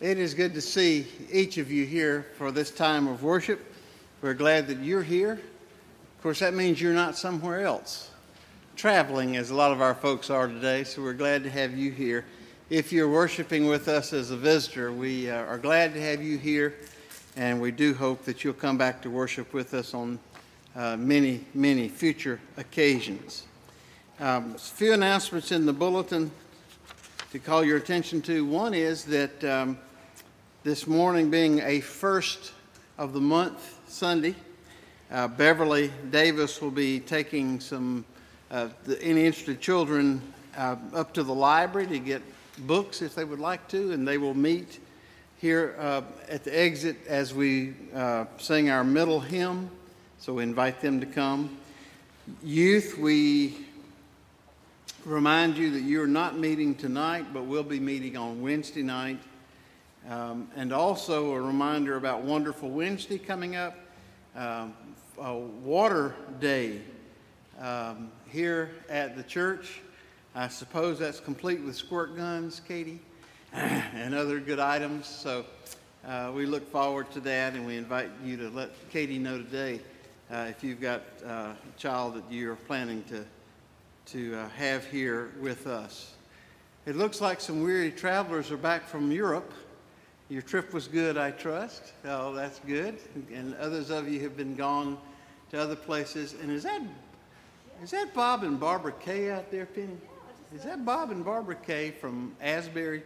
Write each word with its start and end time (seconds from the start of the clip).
It 0.00 0.16
is 0.16 0.32
good 0.32 0.54
to 0.54 0.60
see 0.60 1.08
each 1.32 1.58
of 1.58 1.72
you 1.72 1.84
here 1.84 2.24
for 2.36 2.52
this 2.52 2.70
time 2.70 3.08
of 3.08 3.24
worship. 3.24 3.74
We're 4.22 4.32
glad 4.32 4.68
that 4.68 4.78
you're 4.78 5.02
here. 5.02 5.32
Of 5.32 6.22
course, 6.22 6.38
that 6.38 6.54
means 6.54 6.80
you're 6.80 6.94
not 6.94 7.16
somewhere 7.16 7.62
else, 7.62 8.08
traveling 8.76 9.36
as 9.36 9.50
a 9.50 9.56
lot 9.56 9.72
of 9.72 9.80
our 9.80 9.96
folks 9.96 10.30
are 10.30 10.46
today, 10.46 10.84
so 10.84 11.02
we're 11.02 11.14
glad 11.14 11.42
to 11.42 11.50
have 11.50 11.76
you 11.76 11.90
here. 11.90 12.24
If 12.70 12.92
you're 12.92 13.10
worshiping 13.10 13.66
with 13.66 13.88
us 13.88 14.12
as 14.12 14.30
a 14.30 14.36
visitor, 14.36 14.92
we 14.92 15.28
uh, 15.28 15.34
are 15.34 15.58
glad 15.58 15.94
to 15.94 16.00
have 16.00 16.22
you 16.22 16.38
here, 16.38 16.76
and 17.34 17.60
we 17.60 17.72
do 17.72 17.92
hope 17.92 18.24
that 18.26 18.44
you'll 18.44 18.54
come 18.54 18.78
back 18.78 19.02
to 19.02 19.10
worship 19.10 19.52
with 19.52 19.74
us 19.74 19.94
on 19.94 20.20
uh, 20.76 20.96
many, 20.96 21.44
many 21.54 21.88
future 21.88 22.38
occasions. 22.56 23.46
Um, 24.20 24.54
a 24.54 24.58
few 24.58 24.92
announcements 24.92 25.50
in 25.50 25.66
the 25.66 25.72
bulletin 25.72 26.30
to 27.32 27.40
call 27.40 27.64
your 27.64 27.78
attention 27.78 28.22
to. 28.22 28.44
One 28.46 28.74
is 28.74 29.04
that 29.06 29.42
um, 29.42 29.76
this 30.68 30.86
morning 30.86 31.30
being 31.30 31.60
a 31.60 31.80
first 31.80 32.52
of 32.98 33.14
the 33.14 33.20
month 33.22 33.78
Sunday, 33.88 34.34
uh, 35.10 35.26
Beverly 35.26 35.90
Davis 36.10 36.60
will 36.60 36.70
be 36.70 37.00
taking 37.00 37.58
some 37.58 38.04
uh, 38.50 38.68
the, 38.84 39.02
any 39.02 39.24
interested 39.24 39.62
children 39.62 40.20
uh, 40.58 40.76
up 40.92 41.14
to 41.14 41.22
the 41.22 41.32
library 41.32 41.86
to 41.86 41.98
get 41.98 42.20
books 42.66 43.00
if 43.00 43.14
they 43.14 43.24
would 43.24 43.38
like 43.38 43.66
to, 43.68 43.92
and 43.92 44.06
they 44.06 44.18
will 44.18 44.34
meet 44.34 44.78
here 45.38 45.74
uh, 45.78 46.02
at 46.28 46.44
the 46.44 46.54
exit 46.54 46.98
as 47.06 47.32
we 47.32 47.72
uh, 47.94 48.26
sing 48.36 48.68
our 48.68 48.84
middle 48.84 49.20
hymn. 49.20 49.70
So 50.18 50.34
we 50.34 50.42
invite 50.42 50.82
them 50.82 51.00
to 51.00 51.06
come. 51.06 51.56
Youth, 52.42 52.98
we 52.98 53.56
remind 55.06 55.56
you 55.56 55.70
that 55.70 55.80
you're 55.80 56.06
not 56.06 56.38
meeting 56.38 56.74
tonight, 56.74 57.28
but 57.32 57.46
we'll 57.46 57.62
be 57.62 57.80
meeting 57.80 58.18
on 58.18 58.42
Wednesday 58.42 58.82
night 58.82 59.18
um, 60.08 60.48
and 60.56 60.72
also 60.72 61.32
a 61.32 61.40
reminder 61.40 61.96
about 61.96 62.22
Wonderful 62.22 62.70
Wednesday 62.70 63.18
coming 63.18 63.56
up, 63.56 63.76
um, 64.34 64.74
Water 65.16 66.14
Day 66.40 66.80
um, 67.60 68.10
here 68.28 68.70
at 68.88 69.16
the 69.16 69.22
church. 69.22 69.80
I 70.34 70.48
suppose 70.48 70.98
that's 70.98 71.20
complete 71.20 71.60
with 71.62 71.76
squirt 71.76 72.16
guns, 72.16 72.60
Katie, 72.66 73.00
and 73.52 74.14
other 74.14 74.40
good 74.40 74.60
items. 74.60 75.06
So 75.06 75.44
uh, 76.06 76.32
we 76.34 76.46
look 76.46 76.70
forward 76.70 77.10
to 77.12 77.20
that, 77.20 77.54
and 77.54 77.66
we 77.66 77.76
invite 77.76 78.10
you 78.24 78.36
to 78.38 78.48
let 78.50 78.70
Katie 78.90 79.18
know 79.18 79.38
today 79.38 79.80
uh, 80.30 80.46
if 80.48 80.64
you've 80.64 80.80
got 80.80 81.02
uh, 81.24 81.28
a 81.28 81.56
child 81.76 82.14
that 82.14 82.24
you're 82.30 82.56
planning 82.56 83.04
to 83.08 83.24
to 84.12 84.36
uh, 84.36 84.48
have 84.50 84.86
here 84.86 85.32
with 85.38 85.66
us. 85.66 86.14
It 86.86 86.96
looks 86.96 87.20
like 87.20 87.42
some 87.42 87.62
weary 87.62 87.90
travelers 87.90 88.50
are 88.50 88.56
back 88.56 88.86
from 88.86 89.12
Europe. 89.12 89.52
Your 90.28 90.42
trip 90.42 90.74
was 90.74 90.88
good, 90.88 91.16
I 91.16 91.30
trust. 91.30 91.94
Oh, 92.04 92.34
that's 92.34 92.60
good. 92.60 92.98
And 93.32 93.54
others 93.56 93.88
of 93.88 94.08
you 94.08 94.20
have 94.20 94.36
been 94.36 94.54
gone 94.54 94.98
to 95.50 95.58
other 95.60 95.76
places. 95.76 96.34
And 96.42 96.50
is 96.50 96.64
that 96.64 96.82
is 97.82 97.92
that 97.92 98.12
Bob 98.12 98.42
and 98.42 98.58
Barbara 98.58 98.92
Kay 98.92 99.30
out 99.30 99.50
there, 99.50 99.64
Penny? 99.64 99.96
Is 100.54 100.64
that 100.64 100.84
Bob 100.84 101.10
and 101.10 101.24
Barbara 101.24 101.54
Kay 101.54 101.92
from 101.92 102.34
Asbury, 102.42 103.02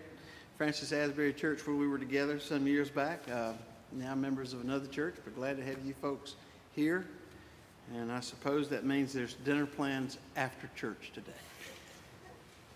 Francis 0.57 0.93
Asbury 0.93 1.33
Church, 1.33 1.67
where 1.67 1.77
we 1.77 1.87
were 1.87 1.99
together 1.99 2.41
some 2.41 2.67
years 2.67 2.89
back? 2.89 3.21
Uh, 3.31 3.53
now 3.93 4.15
members 4.15 4.53
of 4.53 4.63
another 4.63 4.87
church, 4.87 5.15
but 5.23 5.37
glad 5.37 5.59
to 5.59 5.63
have 5.63 5.85
you 5.85 5.95
folks 6.01 6.37
here. 6.75 7.05
And 7.95 8.11
I 8.11 8.21
suppose 8.21 8.69
that 8.71 8.85
means 8.85 9.13
there's 9.13 9.35
dinner 9.35 9.67
plans 9.67 10.19
after 10.37 10.71
church 10.75 11.11
today. 11.15 11.33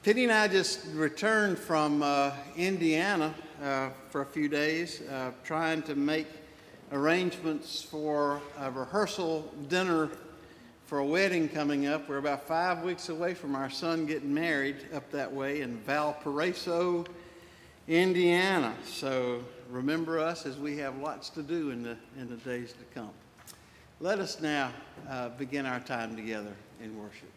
Penny 0.02 0.24
and 0.24 0.32
I 0.32 0.46
just 0.46 0.84
returned 0.92 1.58
from 1.58 2.02
uh, 2.02 2.32
Indiana 2.56 3.34
uh, 3.62 3.90
for 4.10 4.22
a 4.22 4.26
few 4.26 4.48
days, 4.48 5.02
uh, 5.02 5.30
trying 5.44 5.82
to 5.82 5.94
make 5.94 6.26
arrangements 6.92 7.82
for 7.82 8.40
a 8.58 8.70
rehearsal 8.70 9.52
dinner 9.68 10.10
for 10.86 10.98
a 10.98 11.04
wedding 11.04 11.48
coming 11.48 11.86
up. 11.88 12.08
We're 12.08 12.18
about 12.18 12.46
five 12.46 12.82
weeks 12.84 13.08
away 13.08 13.34
from 13.34 13.56
our 13.56 13.68
son 13.68 14.06
getting 14.06 14.32
married 14.32 14.86
up 14.94 15.10
that 15.10 15.32
way 15.32 15.62
in 15.62 15.78
Valparaiso, 15.78 17.04
Indiana. 17.88 18.72
So 18.84 19.42
remember 19.68 20.20
us 20.20 20.46
as 20.46 20.58
we 20.58 20.76
have 20.78 20.96
lots 20.98 21.28
to 21.30 21.42
do 21.42 21.70
in 21.70 21.82
the, 21.82 21.96
in 22.18 22.28
the 22.28 22.36
days 22.36 22.72
to 22.72 22.84
come. 22.94 23.10
Let 23.98 24.20
us 24.20 24.40
now 24.40 24.72
uh, 25.08 25.30
begin 25.30 25.66
our 25.66 25.80
time 25.80 26.14
together 26.14 26.54
in 26.80 26.96
worship. 26.96 27.32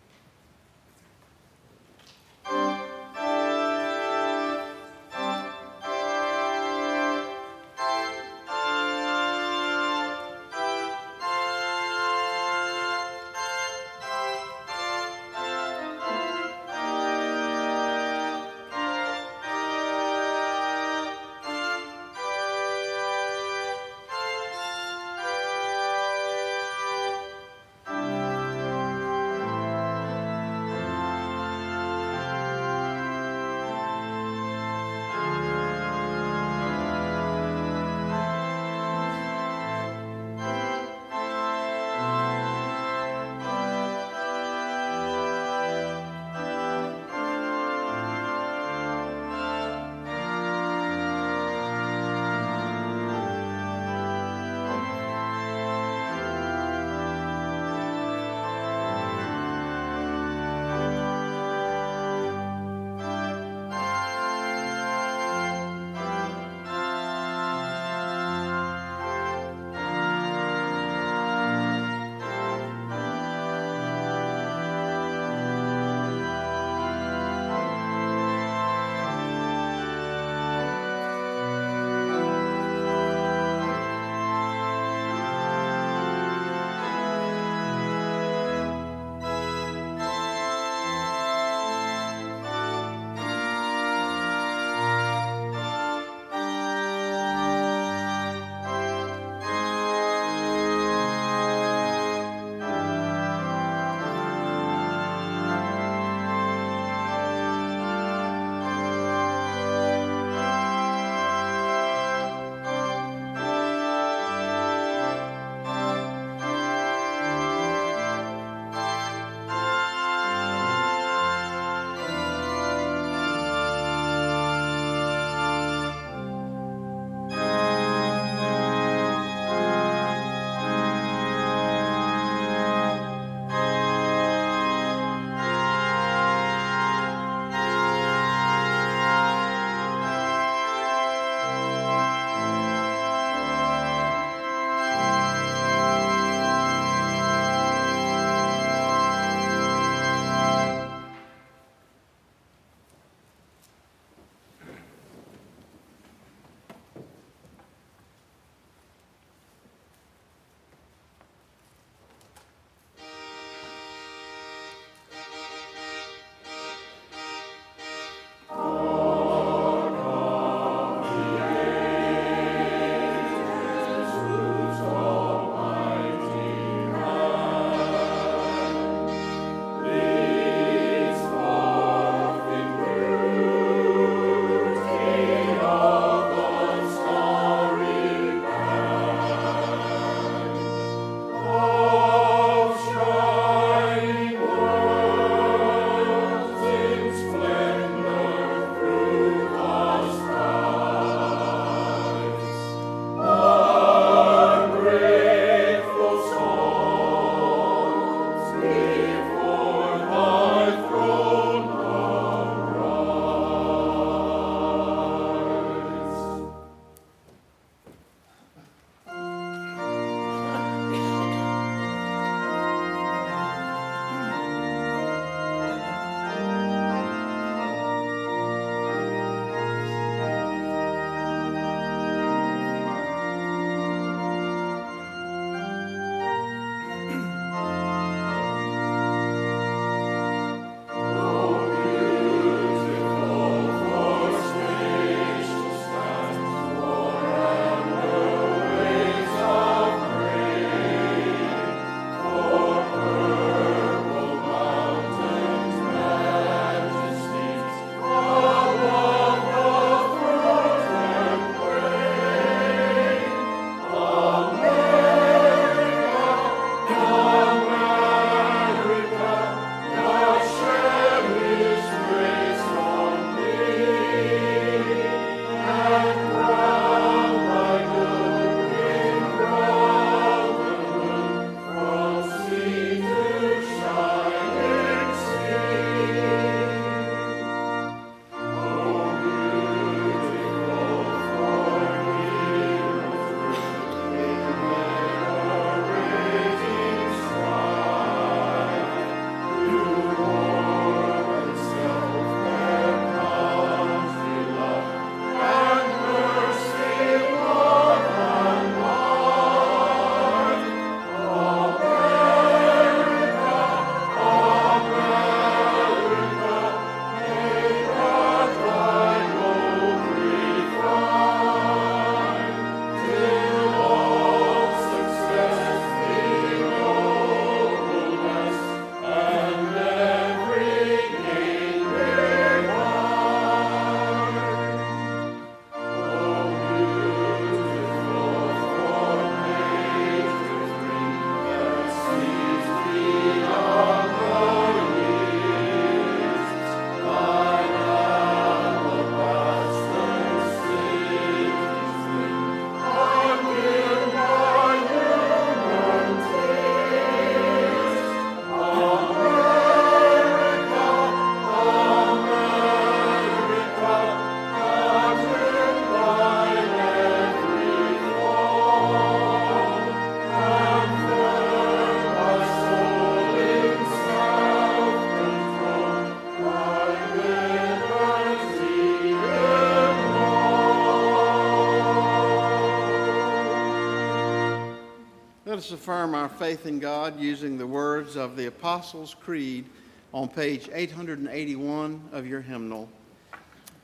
Affirm 385.71 386.16
our 386.16 386.30
faith 386.30 386.66
in 386.66 386.80
God 386.80 387.19
using 387.19 387.57
the 387.57 387.68
words 387.68 388.16
of 388.16 388.35
the 388.35 388.47
Apostles' 388.47 389.16
Creed 389.19 389.66
on 390.14 390.28
page 390.28 390.69
881 390.73 392.09
of 392.11 392.26
your 392.28 392.42
hymnal. 392.42 392.90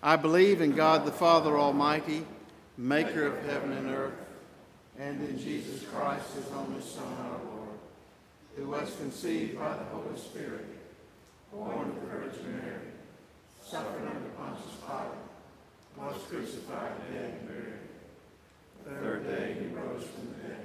I 0.01 0.15
believe 0.15 0.62
in 0.62 0.74
God 0.74 1.06
the 1.06 1.12
Father 1.12 1.58
Almighty, 1.58 2.25
maker 2.77 3.27
of 3.27 3.46
heaven 3.46 3.72
and 3.74 3.89
earth, 3.89 4.13
and 5.00 5.22
in 5.27 5.39
Jesus 5.39 5.84
Christ, 5.84 6.34
his 6.36 6.51
only 6.54 6.82
Son, 6.82 7.04
our 7.24 7.39
Lord, 7.54 7.80
who 8.56 8.70
was 8.70 8.96
conceived 8.98 9.58
by 9.58 9.75
the 9.75 9.84
Holy 9.86 10.18
Spirit, 10.18 10.65
born 11.51 11.89
of 11.89 11.96
the 11.96 12.08
Virgin 12.08 12.62
Mary, 12.62 12.80
suffered 13.63 14.08
under 14.08 14.30
Pontius 14.38 14.75
Pilate, 14.86 15.25
was 15.98 16.22
crucified, 16.30 16.92
dead, 17.12 17.34
and 17.39 17.48
buried. 17.48 17.74
The 18.86 18.92
third 19.01 19.25
day 19.25 19.56
he 19.60 19.75
rose 19.75 20.04
from 20.04 20.27
the 20.27 20.48
dead. 20.48 20.64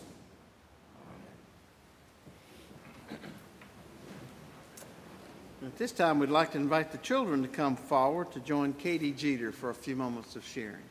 At 5.63 5.77
this 5.77 5.91
time, 5.91 6.17
we'd 6.17 6.31
like 6.31 6.53
to 6.53 6.57
invite 6.57 6.91
the 6.91 6.97
children 6.97 7.43
to 7.43 7.47
come 7.47 7.75
forward 7.75 8.31
to 8.31 8.39
join 8.39 8.73
Katie 8.73 9.11
Jeter 9.11 9.51
for 9.51 9.69
a 9.69 9.75
few 9.75 9.95
moments 9.95 10.35
of 10.35 10.43
sharing. 10.43 10.90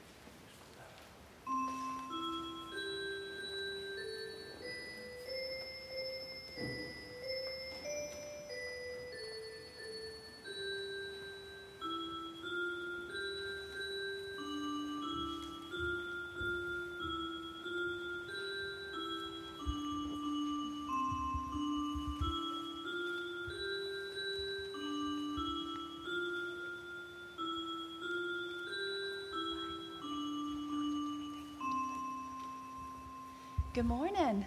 Good 33.73 33.87
morning. 33.87 34.45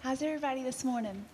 How's 0.00 0.22
everybody 0.22 0.64
this 0.64 0.82
morning? 0.82 1.24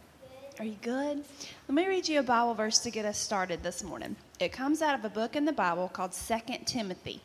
Are 0.58 0.66
you 0.66 0.76
good? 0.82 1.24
Let 1.66 1.74
me 1.74 1.88
read 1.88 2.06
you 2.06 2.20
a 2.20 2.22
Bible 2.22 2.52
verse 2.52 2.78
to 2.80 2.90
get 2.90 3.06
us 3.06 3.16
started 3.16 3.62
this 3.62 3.82
morning. 3.82 4.16
It 4.38 4.52
comes 4.52 4.82
out 4.82 4.94
of 4.94 5.02
a 5.02 5.08
book 5.08 5.34
in 5.34 5.46
the 5.46 5.52
Bible 5.52 5.88
called 5.88 6.12
Second 6.12 6.66
Timothy, 6.66 7.22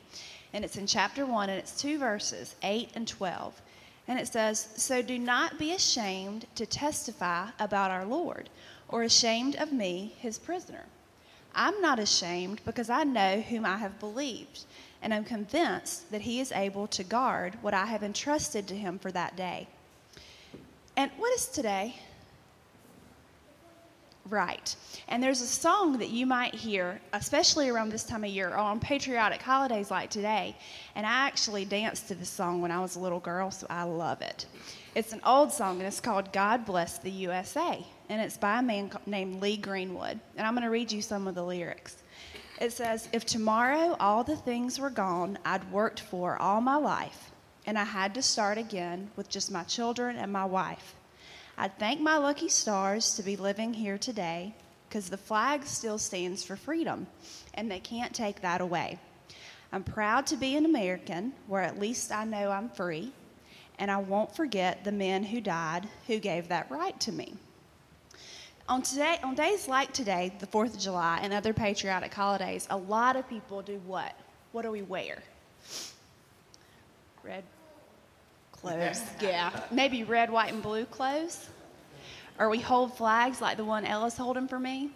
and 0.54 0.64
it's 0.64 0.78
in 0.78 0.88
chapter 0.88 1.26
1, 1.26 1.50
and 1.50 1.60
it's 1.60 1.78
two 1.78 2.00
verses, 2.00 2.56
8 2.64 2.92
and 2.96 3.06
12. 3.06 3.62
And 4.08 4.18
it 4.18 4.30
says, 4.30 4.70
So 4.78 5.02
do 5.02 5.20
not 5.20 5.60
be 5.60 5.74
ashamed 5.74 6.46
to 6.56 6.66
testify 6.66 7.50
about 7.60 7.92
our 7.92 8.06
Lord, 8.06 8.50
or 8.88 9.04
ashamed 9.04 9.58
of 9.58 9.74
me, 9.74 10.16
his 10.20 10.40
prisoner. 10.40 10.86
I'm 11.54 11.82
not 11.82 12.00
ashamed 12.00 12.62
because 12.64 12.90
I 12.90 13.04
know 13.04 13.42
whom 13.42 13.66
I 13.66 13.76
have 13.76 14.00
believed 14.00 14.64
and 15.02 15.14
I'm 15.14 15.24
convinced 15.24 16.12
that 16.12 16.22
He 16.22 16.40
is 16.40 16.52
able 16.52 16.88
to 16.88 17.04
guard 17.04 17.58
what 17.62 17.74
I 17.74 17.86
have 17.86 18.04
entrusted 18.04 18.68
to 18.68 18.76
Him 18.76 19.00
for 19.00 19.12
that 19.12 19.36
day. 19.36 19.68
And 20.98 21.12
what 21.18 21.34
is 21.34 21.46
today? 21.48 21.96
Right. 24.30 24.76
And 25.08 25.24
there's 25.24 25.42
a 25.42 25.48
song 25.48 25.98
that 25.98 26.10
you 26.10 26.26
might 26.28 26.54
hear, 26.54 27.02
especially 27.14 27.70
around 27.70 27.90
this 27.90 28.04
time 28.04 28.24
of 28.24 28.30
year, 28.30 28.50
or 28.50 28.58
on 28.58 28.80
patriotic 28.80 29.42
holidays 29.42 29.90
like 29.90 30.12
today. 30.12 30.56
And 30.96 31.06
I 31.06 31.28
actually 31.28 31.66
danced 31.66 32.10
to 32.10 32.16
this 32.16 32.30
song 32.30 32.62
when 32.62 32.70
I 32.70 32.80
was 32.80 32.96
a 32.96 33.00
little 33.00 33.20
girl, 33.20 33.50
so 33.50 33.66
I 33.70 33.84
love 33.84 34.22
it. 34.22 34.46
It's 34.94 35.14
an 35.14 35.22
old 35.26 35.52
song, 35.52 35.78
and 35.78 35.88
it's 35.88 36.00
called 36.00 36.32
God 36.32 36.66
Bless 36.66 37.00
the 37.00 37.10
USA. 37.10 37.84
And 38.10 38.22
it's 38.22 38.38
by 38.38 38.60
a 38.60 38.62
man 38.62 38.92
named 39.08 39.42
Lee 39.42 39.58
Greenwood. 39.58 40.20
And 40.36 40.46
I'm 40.46 40.54
going 40.54 40.64
to 40.64 40.70
read 40.70 40.92
you 40.92 41.02
some 41.02 41.28
of 41.28 41.34
the 41.34 41.44
lyrics. 41.44 41.98
It 42.60 42.74
says, 42.74 43.08
If 43.14 43.26
tomorrow 43.26 43.96
all 44.02 44.26
the 44.26 44.36
things 44.36 44.80
were 44.80 44.90
gone 44.90 45.40
I'd 45.46 45.72
worked 45.72 46.02
for 46.02 46.38
all 46.42 46.60
my 46.60 46.76
life, 46.76 47.32
and 47.66 47.80
I 47.80 47.86
had 47.86 48.14
to 48.16 48.22
start 48.22 48.58
again 48.58 49.12
with 49.16 49.30
just 49.30 49.50
my 49.50 49.64
children 49.64 50.18
and 50.18 50.32
my 50.32 50.44
wife, 50.44 50.94
I'd 51.58 51.80
thank 51.80 52.02
my 52.02 52.18
lucky 52.18 52.50
stars 52.50 53.16
to 53.16 53.24
be 53.24 53.38
living 53.38 53.74
here 53.74 53.98
today 53.98 54.56
because 54.88 55.10
the 55.10 55.18
flag 55.18 55.66
still 55.66 55.98
stands 55.98 56.44
for 56.44 56.58
freedom, 56.58 57.08
and 57.54 57.72
they 57.72 57.80
can't 57.80 58.14
take 58.14 58.42
that 58.42 58.60
away. 58.60 59.00
I'm 59.72 59.84
proud 59.84 60.26
to 60.28 60.36
be 60.36 60.58
an 60.58 60.66
American 60.66 61.32
where 61.48 61.62
at 61.62 61.80
least 61.80 62.12
I 62.12 62.26
know 62.26 62.52
I'm 62.52 62.70
free, 62.70 63.14
and 63.78 63.90
I 63.90 63.98
won't 63.98 64.36
forget 64.36 64.84
the 64.84 64.92
men 64.92 65.24
who 65.24 65.40
died 65.40 65.88
who 66.08 66.20
gave 66.20 66.50
that 66.50 66.70
right 66.70 67.00
to 67.02 67.12
me. 67.14 67.36
On, 68.70 68.84
today, 68.84 69.18
on 69.24 69.34
days 69.34 69.68
like 69.68 69.92
today, 69.94 70.32
the 70.38 70.46
4th 70.46 70.76
of 70.76 70.80
July, 70.80 71.20
and 71.24 71.34
other 71.34 71.54
patriotic 71.54 72.14
holidays, 72.14 72.68
a 72.70 72.78
lot 72.78 73.16
of 73.16 73.28
people 73.28 73.64
do 73.64 73.82
what? 73.88 74.14
What 74.52 74.62
do 74.62 74.70
we 74.70 74.84
wear? 74.84 75.24
Red 77.24 77.44
clothes, 78.52 79.02
yeah. 79.22 79.50
Maybe 79.72 80.04
red, 80.04 80.30
white, 80.30 80.54
and 80.54 80.62
blue 80.62 80.86
clothes. 80.86 81.50
Or 82.38 82.48
we 82.48 82.60
hold 82.60 82.96
flags 82.96 83.42
like 83.42 83.58
the 83.58 83.66
one 83.66 83.86
Ella's 83.86 84.16
holding 84.16 84.48
for 84.48 84.60
me. 84.60 84.92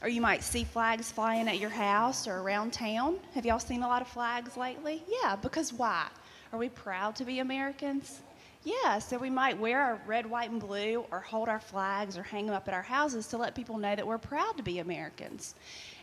Or 0.00 0.08
you 0.08 0.22
might 0.22 0.42
see 0.42 0.64
flags 0.64 1.12
flying 1.12 1.48
at 1.48 1.58
your 1.58 1.70
house 1.70 2.26
or 2.26 2.38
around 2.38 2.72
town. 2.72 3.18
Have 3.34 3.44
y'all 3.44 3.58
seen 3.58 3.82
a 3.82 3.88
lot 3.88 4.00
of 4.00 4.08
flags 4.08 4.56
lately? 4.56 5.02
Yeah, 5.06 5.36
because 5.36 5.70
why? 5.70 6.06
Are 6.50 6.58
we 6.58 6.70
proud 6.70 7.14
to 7.16 7.24
be 7.24 7.40
Americans? 7.40 8.22
Yeah, 8.68 8.98
so 8.98 9.16
we 9.16 9.30
might 9.30 9.58
wear 9.58 9.80
our 9.80 10.00
red, 10.06 10.26
white, 10.26 10.50
and 10.50 10.60
blue 10.60 11.06
or 11.10 11.20
hold 11.20 11.48
our 11.48 11.58
flags 11.58 12.18
or 12.18 12.22
hang 12.22 12.44
them 12.44 12.54
up 12.54 12.68
at 12.68 12.74
our 12.74 12.82
houses 12.82 13.26
to 13.28 13.38
let 13.38 13.54
people 13.54 13.78
know 13.78 13.96
that 13.96 14.06
we're 14.06 14.18
proud 14.18 14.58
to 14.58 14.62
be 14.62 14.78
Americans. 14.78 15.54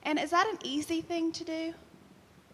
And 0.01 0.17
is 0.17 0.31
that 0.31 0.47
an 0.47 0.57
easy 0.63 1.01
thing 1.01 1.31
to 1.33 1.43
do? 1.43 1.75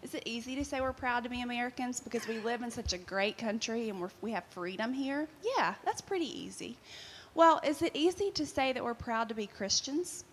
Is 0.02 0.14
it 0.14 0.24
easy 0.26 0.54
to 0.56 0.66
say 0.66 0.82
we're 0.82 0.92
proud 0.92 1.24
to 1.24 1.30
be 1.30 1.40
Americans 1.40 1.98
because 1.98 2.28
we 2.28 2.40
live 2.40 2.60
in 2.60 2.70
such 2.70 2.92
a 2.92 2.98
great 2.98 3.38
country 3.38 3.88
and 3.88 4.10
we 4.20 4.32
have 4.32 4.44
freedom 4.50 4.92
here? 4.92 5.28
Yeah, 5.56 5.76
that's 5.82 6.02
pretty 6.02 6.26
easy. 6.26 6.76
Well, 7.34 7.62
is 7.64 7.80
it 7.80 7.92
easy 7.94 8.30
to 8.32 8.44
say 8.44 8.74
that 8.74 8.84
we're 8.84 8.92
proud 8.92 9.30
to 9.30 9.34
be 9.34 9.46
Christians? 9.46 10.24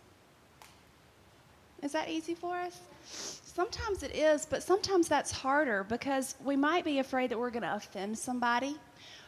Is 1.81 1.93
that 1.93 2.09
easy 2.09 2.35
for 2.35 2.57
us? 2.57 2.81
Sometimes 3.05 4.03
it 4.03 4.13
is, 4.13 4.45
but 4.45 4.61
sometimes 4.61 5.07
that's 5.07 5.31
harder 5.31 5.85
because 5.85 6.35
we 6.43 6.57
might 6.57 6.83
be 6.83 6.99
afraid 6.99 7.31
that 7.31 7.39
we're 7.39 7.49
going 7.49 7.63
to 7.63 7.75
offend 7.75 8.17
somebody 8.17 8.75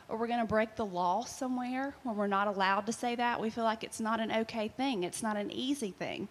or 0.10 0.18
we're 0.18 0.28
going 0.28 0.40
to 0.40 0.46
break 0.46 0.76
the 0.76 0.86
law 0.86 1.24
somewhere 1.24 1.96
when 2.04 2.16
we're 2.16 2.28
not 2.28 2.48
allowed 2.48 2.86
to 2.88 2.94
say 2.94 3.16
that. 3.16 3.40
We 3.40 3.50
feel 3.50 3.64
like 3.64 3.84
it's 3.84 4.00
not 4.00 4.20
an 4.20 4.32
okay 4.32 4.68
thing, 4.68 5.04
it's 5.04 5.24
not 5.24 5.38
an 5.38 5.52
easy 5.52 5.92
thing. 5.92 6.28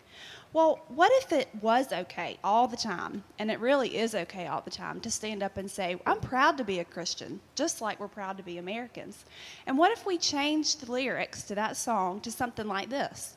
Well, 0.53 0.81
what 0.89 1.13
if 1.23 1.33
it 1.33 1.49
was 1.63 1.93
okay 1.93 2.39
all 2.43 2.67
the 2.67 2.77
time, 2.77 3.23
and 3.39 3.51
it 3.51 3.61
really 3.61 3.97
is 3.97 4.17
okay 4.17 4.49
all 4.49 4.61
the 4.61 4.71
time, 4.71 5.01
to 5.01 5.11
stand 5.11 5.45
up 5.45 5.57
and 5.57 5.71
say, 5.71 6.01
I'm 6.07 6.21
proud 6.21 6.59
to 6.59 6.65
be 6.65 6.81
a 6.81 6.85
Christian, 6.85 7.41
just 7.55 7.81
like 7.81 8.01
we're 8.01 8.09
proud 8.09 8.37
to 8.39 8.43
be 8.43 8.59
Americans? 8.59 9.25
And 9.67 9.79
what 9.79 9.93
if 9.93 10.05
we 10.05 10.19
changed 10.19 10.81
the 10.81 10.91
lyrics 10.91 11.45
to 11.45 11.55
that 11.55 11.77
song 11.77 12.21
to 12.23 12.33
something 12.33 12.67
like 12.67 12.91
this? 12.91 13.37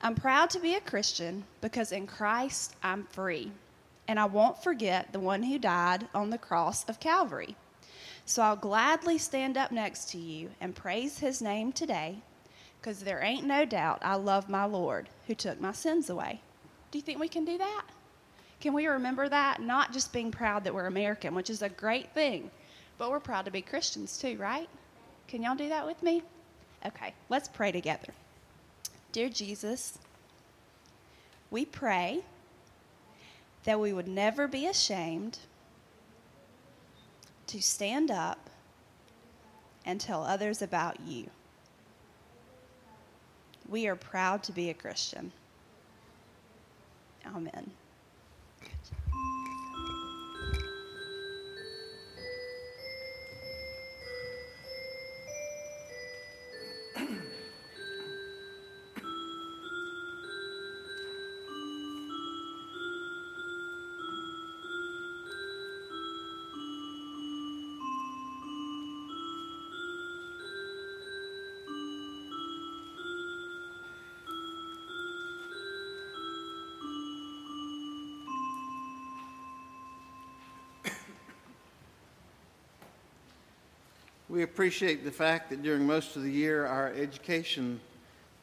I'm 0.00 0.14
proud 0.14 0.50
to 0.50 0.60
be 0.60 0.76
a 0.76 0.80
Christian 0.80 1.44
because 1.60 1.90
in 1.90 2.06
Christ 2.06 2.76
I'm 2.84 3.02
free, 3.10 3.50
and 4.06 4.20
I 4.20 4.26
won't 4.26 4.62
forget 4.62 5.12
the 5.12 5.18
one 5.18 5.42
who 5.42 5.58
died 5.58 6.06
on 6.14 6.30
the 6.30 6.38
cross 6.38 6.88
of 6.88 7.00
Calvary. 7.00 7.56
So 8.28 8.42
I'll 8.42 8.56
gladly 8.56 9.16
stand 9.16 9.56
up 9.56 9.72
next 9.72 10.10
to 10.10 10.18
you 10.18 10.50
and 10.60 10.74
praise 10.74 11.18
his 11.18 11.40
name 11.40 11.72
today 11.72 12.18
because 12.78 13.00
there 13.00 13.22
ain't 13.22 13.46
no 13.46 13.64
doubt 13.64 14.00
I 14.02 14.16
love 14.16 14.50
my 14.50 14.66
Lord 14.66 15.08
who 15.26 15.34
took 15.34 15.58
my 15.62 15.72
sins 15.72 16.10
away. 16.10 16.42
Do 16.90 16.98
you 16.98 17.02
think 17.02 17.18
we 17.18 17.28
can 17.28 17.46
do 17.46 17.56
that? 17.56 17.84
Can 18.60 18.74
we 18.74 18.86
remember 18.86 19.30
that? 19.30 19.62
Not 19.62 19.94
just 19.94 20.12
being 20.12 20.30
proud 20.30 20.64
that 20.64 20.74
we're 20.74 20.88
American, 20.88 21.34
which 21.34 21.48
is 21.48 21.62
a 21.62 21.70
great 21.70 22.12
thing, 22.12 22.50
but 22.98 23.10
we're 23.10 23.18
proud 23.18 23.46
to 23.46 23.50
be 23.50 23.62
Christians 23.62 24.18
too, 24.18 24.36
right? 24.36 24.68
Can 25.26 25.42
y'all 25.42 25.56
do 25.56 25.70
that 25.70 25.86
with 25.86 26.02
me? 26.02 26.22
Okay, 26.84 27.14
let's 27.30 27.48
pray 27.48 27.72
together. 27.72 28.12
Dear 29.10 29.30
Jesus, 29.30 29.98
we 31.50 31.64
pray 31.64 32.20
that 33.64 33.80
we 33.80 33.94
would 33.94 34.06
never 34.06 34.46
be 34.46 34.66
ashamed 34.66 35.38
to 37.48 37.60
stand 37.60 38.10
up 38.10 38.50
and 39.84 40.00
tell 40.00 40.22
others 40.22 40.62
about 40.62 41.00
you. 41.00 41.30
We 43.68 43.86
are 43.86 43.96
proud 43.96 44.42
to 44.44 44.52
be 44.52 44.70
a 44.70 44.74
Christian. 44.74 45.32
Amen. 47.26 47.70
We 84.38 84.44
appreciate 84.44 85.02
the 85.02 85.10
fact 85.10 85.50
that 85.50 85.64
during 85.64 85.84
most 85.84 86.14
of 86.14 86.22
the 86.22 86.30
year, 86.30 86.64
our 86.64 86.92
education 86.92 87.80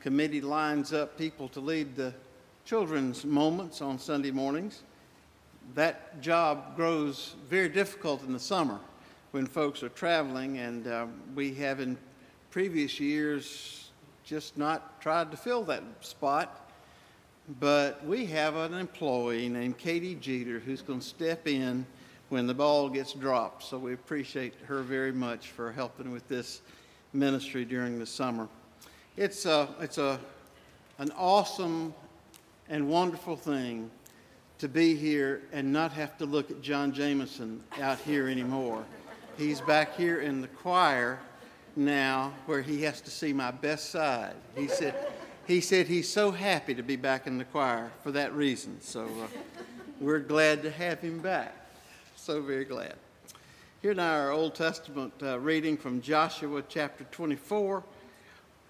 committee 0.02 0.42
lines 0.42 0.92
up 0.92 1.18
people 1.18 1.48
to 1.48 1.62
lead 1.62 1.96
the 1.96 2.14
children's 2.66 3.24
moments 3.24 3.82
on 3.82 3.98
Sunday 3.98 4.32
mornings. 4.32 4.84
That 5.74 6.20
job 6.20 6.76
grows 6.76 7.36
very 7.50 7.70
difficult 7.70 8.24
in 8.24 8.34
the 8.34 8.42
summer 8.42 8.78
when 9.32 9.46
folks 9.46 9.84
are 9.84 9.90
traveling, 9.90 10.58
and 10.58 10.86
uh, 10.86 11.06
we 11.34 11.54
have 11.54 11.80
in 11.80 11.98
previous 12.52 13.00
years 13.00 13.92
just 14.26 14.58
not 14.58 15.00
tried 15.00 15.32
to 15.32 15.38
fill 15.38 15.64
that 15.64 15.84
spot. 16.02 16.74
But 17.62 18.06
we 18.06 18.26
have 18.26 18.58
an 18.58 18.74
employee 18.74 19.48
named 19.48 19.78
Katie 19.78 20.16
Jeter 20.16 20.60
who's 20.60 20.82
going 20.82 21.00
to 21.00 21.06
step 21.06 21.48
in 21.48 21.86
when 22.36 22.48
the 22.48 22.54
ball 22.54 22.90
gets 22.90 23.14
dropped. 23.14 23.64
So 23.64 23.78
we 23.78 23.94
appreciate 23.94 24.56
her 24.66 24.82
very 24.82 25.14
much 25.14 25.52
for 25.52 25.72
helping 25.72 26.12
with 26.12 26.28
this 26.28 26.60
ministry 27.14 27.64
during 27.64 27.98
the 27.98 28.06
summer. 28.06 28.50
It's 29.16 29.46
a, 29.46 29.70
it's 29.80 29.98
a, 29.98 30.20
an 30.98 31.12
awesome 31.18 31.94
and 32.68 32.90
wonderful 32.90 33.38
thing 33.38 33.90
to 34.58 34.68
be 34.68 34.98
here 34.98 35.44
and 35.54 35.72
not 35.72 35.94
have 35.94 36.18
to 36.18 36.26
look 36.26 36.52
at 36.52 36.62
John 36.62 36.92
Jameson 36.92 37.64
out 37.80 38.00
here 38.00 38.28
anymore. 38.28 38.84
He's 39.38 39.62
back 39.62 39.96
here 39.96 40.20
in 40.20 40.42
the 40.42 40.50
choir 40.50 41.20
now 41.78 42.34
where 42.48 42.62
he 42.62 42.84
has 42.84 43.00
to 43.00 43.12
see 43.12 43.32
my 43.32 43.52
best 43.52 43.92
side. 43.92 44.36
He 44.58 44.68
said, 44.68 44.94
he 45.48 45.62
said 45.62 45.88
he's 45.88 46.10
so 46.10 46.32
happy 46.32 46.76
to 46.76 46.84
be 46.84 46.98
back 46.98 47.28
in 47.28 47.38
the 47.38 47.46
choir 47.46 47.92
for 48.04 48.12
that 48.12 48.34
reason. 48.34 48.82
So 48.82 49.06
uh, 49.06 49.28
we're 50.02 50.20
glad 50.20 50.64
to 50.64 50.70
have 50.70 51.00
him 51.00 51.20
back 51.20 51.62
so 52.26 52.42
very 52.42 52.66
glad. 52.66 52.96
Here 53.84 53.94
now 53.94 54.12
our 54.12 54.32
Old 54.32 54.56
Testament 54.56 55.14
uh, 55.22 55.38
reading 55.40 55.78
from 55.78 56.02
Joshua 56.02 56.64
chapter 56.68 57.04
24, 57.12 57.84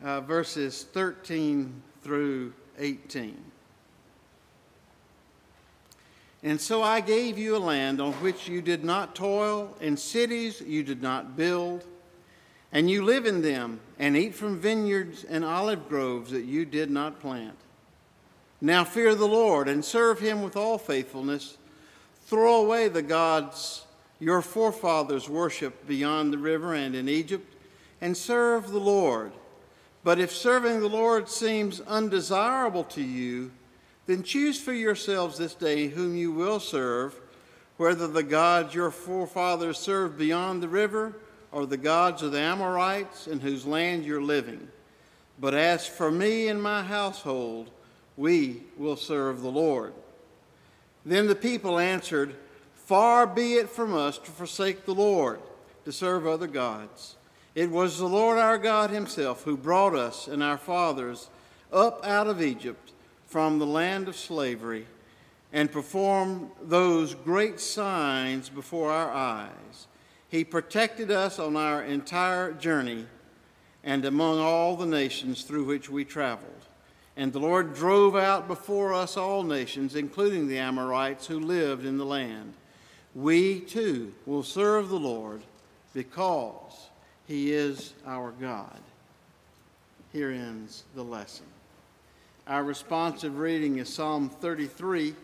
uh, 0.03 0.19
verses 0.19 0.83
13 0.91 1.81
through 2.01 2.51
18. 2.77 3.41
And 6.43 6.59
so 6.59 6.83
I 6.83 6.99
gave 6.99 7.37
you 7.37 7.55
a 7.55 7.57
land 7.57 8.01
on 8.01 8.11
which 8.15 8.49
you 8.49 8.61
did 8.61 8.83
not 8.83 9.15
toil, 9.15 9.73
and 9.79 9.97
cities 9.97 10.59
you 10.59 10.83
did 10.83 11.01
not 11.01 11.37
build, 11.37 11.85
and 12.73 12.89
you 12.89 13.05
live 13.05 13.25
in 13.25 13.41
them 13.41 13.79
and 13.97 14.17
eat 14.17 14.35
from 14.35 14.59
vineyards 14.59 15.23
and 15.23 15.45
olive 15.45 15.87
groves 15.87 16.31
that 16.31 16.43
you 16.43 16.65
did 16.65 16.91
not 16.91 17.21
plant. 17.21 17.55
Now 18.59 18.83
fear 18.83 19.15
the 19.15 19.25
Lord 19.29 19.69
and 19.69 19.85
serve 19.85 20.19
him 20.19 20.41
with 20.41 20.57
all 20.57 20.77
faithfulness 20.77 21.57
Throw 22.25 22.61
away 22.61 22.87
the 22.87 23.01
gods 23.01 23.85
your 24.19 24.41
forefathers 24.41 25.29
worshiped 25.29 25.87
beyond 25.87 26.33
the 26.33 26.37
river 26.37 26.73
and 26.73 26.95
in 26.95 27.09
Egypt, 27.09 27.53
and 28.01 28.15
serve 28.15 28.71
the 28.71 28.79
Lord. 28.79 29.31
But 30.03 30.19
if 30.19 30.31
serving 30.31 30.79
the 30.79 30.89
Lord 30.89 31.29
seems 31.29 31.81
undesirable 31.81 32.83
to 32.85 33.01
you, 33.01 33.51
then 34.05 34.23
choose 34.23 34.59
for 34.59 34.73
yourselves 34.73 35.37
this 35.37 35.53
day 35.53 35.87
whom 35.87 36.15
you 36.15 36.31
will 36.31 36.59
serve, 36.59 37.19
whether 37.77 38.07
the 38.07 38.23
gods 38.23 38.73
your 38.73 38.91
forefathers 38.91 39.77
served 39.77 40.17
beyond 40.17 40.61
the 40.61 40.69
river, 40.69 41.15
or 41.51 41.65
the 41.65 41.77
gods 41.77 42.21
of 42.21 42.31
the 42.31 42.39
Amorites 42.39 43.27
in 43.27 43.39
whose 43.39 43.65
land 43.65 44.05
you're 44.05 44.21
living. 44.21 44.67
But 45.39 45.53
as 45.53 45.87
for 45.87 46.11
me 46.11 46.47
and 46.47 46.61
my 46.61 46.83
household, 46.83 47.69
we 48.17 48.63
will 48.77 48.95
serve 48.95 49.41
the 49.41 49.51
Lord. 49.51 49.93
Then 51.05 51.27
the 51.27 51.35
people 51.35 51.77
answered, 51.77 52.35
Far 52.73 53.27
be 53.27 53.55
it 53.55 53.69
from 53.69 53.93
us 53.93 54.17
to 54.17 54.31
forsake 54.31 54.85
the 54.85 54.93
Lord, 54.93 55.39
to 55.85 55.91
serve 55.91 56.25
other 56.25 56.47
gods. 56.47 57.15
It 57.53 57.69
was 57.69 57.97
the 57.97 58.07
Lord 58.07 58.37
our 58.37 58.57
God 58.57 58.89
Himself 58.89 59.43
who 59.43 59.55
brought 59.55 59.95
us 59.95 60.27
and 60.27 60.43
our 60.43 60.57
fathers 60.57 61.29
up 61.71 62.05
out 62.05 62.27
of 62.27 62.41
Egypt 62.41 62.91
from 63.27 63.59
the 63.59 63.65
land 63.65 64.07
of 64.07 64.15
slavery 64.15 64.85
and 65.53 65.71
performed 65.71 66.51
those 66.61 67.15
great 67.15 67.59
signs 67.59 68.49
before 68.49 68.91
our 68.91 69.11
eyes. 69.11 69.87
He 70.27 70.43
protected 70.43 71.11
us 71.11 71.39
on 71.39 71.55
our 71.55 71.83
entire 71.83 72.51
journey 72.51 73.05
and 73.83 74.03
among 74.03 74.39
all 74.39 74.75
the 74.75 74.85
nations 74.85 75.43
through 75.43 75.63
which 75.63 75.89
we 75.89 76.03
traveled. 76.03 76.54
And 77.17 77.31
the 77.31 77.39
Lord 77.39 77.73
drove 77.73 78.15
out 78.15 78.47
before 78.47 78.93
us 78.93 79.15
all 79.15 79.43
nations, 79.43 79.95
including 79.95 80.47
the 80.47 80.57
Amorites 80.57 81.27
who 81.27 81.39
lived 81.39 81.85
in 81.85 81.97
the 81.97 82.05
land. 82.05 82.53
We 83.13 83.61
too 83.61 84.13
will 84.25 84.43
serve 84.43 84.89
the 84.89 84.99
Lord 84.99 85.41
because 85.93 86.89
he 87.25 87.53
is 87.53 87.93
our 88.05 88.31
God. 88.31 88.79
Here 90.11 90.31
ends 90.31 90.83
the 90.93 91.03
lesson. 91.03 91.45
Our 92.47 92.63
responsive 92.63 93.39
reading 93.39 93.77
is 93.77 93.91
Psalm 93.91 94.29
33, 94.29 95.15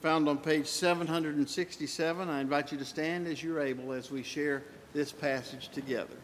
found 0.00 0.28
on 0.28 0.38
page 0.38 0.66
767. 0.66 2.28
I 2.28 2.40
invite 2.40 2.72
you 2.72 2.78
to 2.78 2.84
stand 2.84 3.26
as 3.26 3.42
you're 3.42 3.60
able 3.60 3.92
as 3.92 4.10
we 4.10 4.22
share 4.22 4.62
this 4.94 5.12
passage 5.12 5.68
together. 5.68 6.16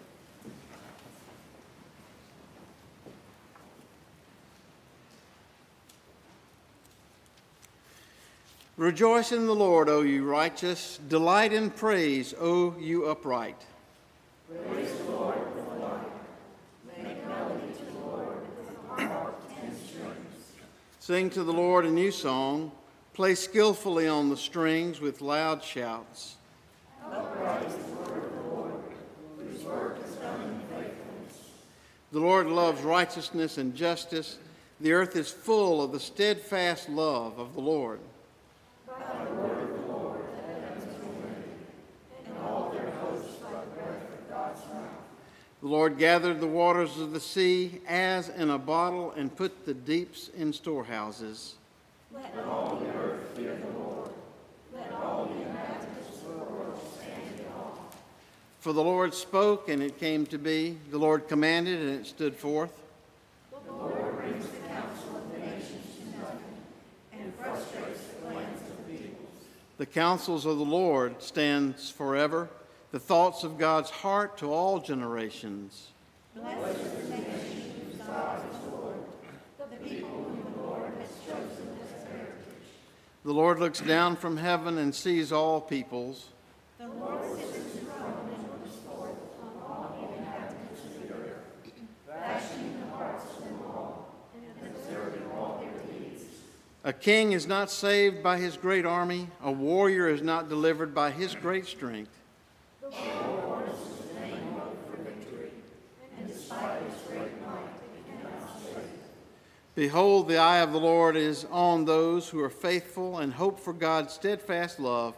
Rejoice 8.77 9.33
in 9.33 9.47
the 9.47 9.55
Lord, 9.55 9.89
O 9.89 10.03
you 10.03 10.25
righteous. 10.25 11.01
Delight 11.09 11.55
in 11.55 11.71
praise, 11.71 12.35
O 12.39 12.75
you 12.79 13.07
upright. 13.07 13.59
Praise 14.69 14.93
the 14.93 15.13
Lord 15.13 15.39
with 15.57 15.65
Make 17.03 17.27
melody 17.27 17.73
to 17.73 17.85
the 17.85 17.99
Lord 18.01 18.37
with 18.59 19.09
harp 19.09 19.41
and 19.63 19.75
strings. 19.79 20.53
Sing 21.01 21.31
to 21.31 21.43
the 21.43 21.55
Lord 21.55 21.87
a 21.87 21.91
new 21.91 22.11
song. 22.11 22.71
Play 23.15 23.35
skillfully 23.35 24.09
on 24.09 24.29
the 24.29 24.37
strings 24.37 25.01
with 25.01 25.23
loud 25.23 25.65
shouts. 25.65 26.37
The 27.01 27.17
the. 27.17 27.87
The 32.13 32.21
Lord 32.21 32.47
loves 32.47 32.83
righteousness 32.83 33.57
and 33.57 33.75
justice. 33.75 34.39
The 34.81 34.93
earth 34.93 35.17
is 35.17 35.31
full 35.31 35.83
of 35.83 35.93
the 35.93 36.01
steadfast 36.01 36.91
love 36.91 37.39
of 37.39 37.55
the 37.55 37.61
Lord. 37.61 38.01
The 45.67 45.73
Lord 45.73 45.99
gathered 45.99 46.39
the 46.39 46.47
waters 46.47 46.97
of 47.01 47.11
the 47.11 47.19
sea 47.19 47.81
as 47.89 48.29
in 48.29 48.51
a 48.51 48.57
bottle 48.57 49.11
and 49.17 49.35
put 49.35 49.67
the 49.67 49.75
deeps 49.75 50.29
in 50.29 50.53
storehouses. 50.53 51.57
Let 52.15 52.33
all 52.47 52.77
the 52.77 52.87
earth 52.97 53.37
fear 53.37 53.57
the 53.57 53.77
Lord. 53.77 54.11
Let 54.73 54.93
all 54.93 55.25
the 55.25 55.43
inhabitants 55.43 56.23
of 56.23 56.39
the 56.39 56.45
world 56.55 56.79
stand 56.95 57.41
in 57.41 57.47
awe. 57.47 57.81
For 58.61 58.73
the 58.73 58.85
Lord 58.85 59.13
spoke 59.13 59.69
and 59.69 59.83
it 59.83 59.99
came 59.99 60.25
to 60.27 60.39
be. 60.39 60.79
The 60.93 60.99
Lord 60.99 61.27
commanded 61.27 61.81
and 61.81 61.99
it 61.99 62.07
stood 62.07 62.37
forth. 62.37 62.81
The 63.51 63.73
Lord 63.73 64.19
brings 64.19 64.47
the 64.47 64.69
counsel 64.69 65.17
of 65.17 65.33
the 65.33 65.39
nations 65.41 65.97
to 65.99 66.19
nothing 66.21 66.57
and 67.13 67.35
frustrates 67.35 68.07
the 68.07 68.31
plans 68.31 68.61
of 68.61 68.87
the 68.87 68.93
peoples. 68.93 69.31
The 69.79 69.87
counsels 69.87 70.47
of 70.47 70.59
the 70.59 70.65
Lord 70.65 71.21
stands 71.21 71.91
forever 71.91 72.51
the 72.97 73.01
thoughts 73.01 73.45
of 73.45 73.59
God's 73.59 73.91
heart 73.91 74.39
to 74.39 74.51
all 74.51 74.81
generations. 74.81 75.89
The 76.35 76.41
nation 76.41 76.65
whose 76.65 78.01
God 78.01 78.41
is 78.51 78.73
Lord, 78.73 78.95
the 79.59 79.77
people 79.87 80.09
whom 80.09 80.55
the 80.55 80.63
Lord 80.63 80.93
has 80.99 81.11
chosen 81.27 81.77
as 81.85 82.05
heritage. 82.05 82.33
The 83.23 83.35
Lord 83.35 83.59
looks 83.59 83.81
down 83.81 84.17
from 84.17 84.39
heaven 84.39 84.79
and 84.79 84.95
sees 84.95 85.31
all 85.31 85.61
peoples. 85.61 86.29
The 86.79 86.87
Lord 86.87 87.21
sits 87.39 87.77
enthroned 87.77 88.31
and 88.35 88.49
looks 88.49 88.77
forth 88.87 89.11
on 89.43 89.53
all 89.63 89.95
the 90.01 90.17
inhabitants 90.17 90.81
of 90.87 91.07
the 91.07 91.15
earth, 91.17 91.45
fashioning 92.09 92.81
the 92.81 92.97
hearts 92.97 93.25
of 93.25 93.45
them 93.45 93.61
all 93.67 94.15
and 94.35 94.75
observing 94.75 95.31
all 95.35 95.61
their 95.61 95.99
deeds. 96.01 96.25
A 96.83 96.95
king 96.95 97.33
is 97.33 97.47
not 97.47 97.71
saved 97.71 98.23
by 98.23 98.39
his 98.39 98.57
great 98.57 98.87
army, 98.87 99.29
a 99.43 99.53
warrior 99.53 100.09
is 100.09 100.23
not 100.23 100.49
delivered 100.49 100.95
by 100.95 101.11
his 101.11 101.35
great 101.35 101.67
strength. 101.67 102.09
Behold, 109.77 110.27
the 110.27 110.39
eye 110.39 110.61
of 110.61 110.73
the 110.73 110.81
Lord 110.81 111.17
is 111.17 111.47
on 111.51 111.85
those 111.85 112.31
who 112.31 112.41
are 112.41 112.49
faithful 112.49 113.19
and 113.19 113.35
hope 113.35 113.61
for 113.61 113.75
God's 113.75 114.15
steadfast 114.15 114.81
love 114.81 115.15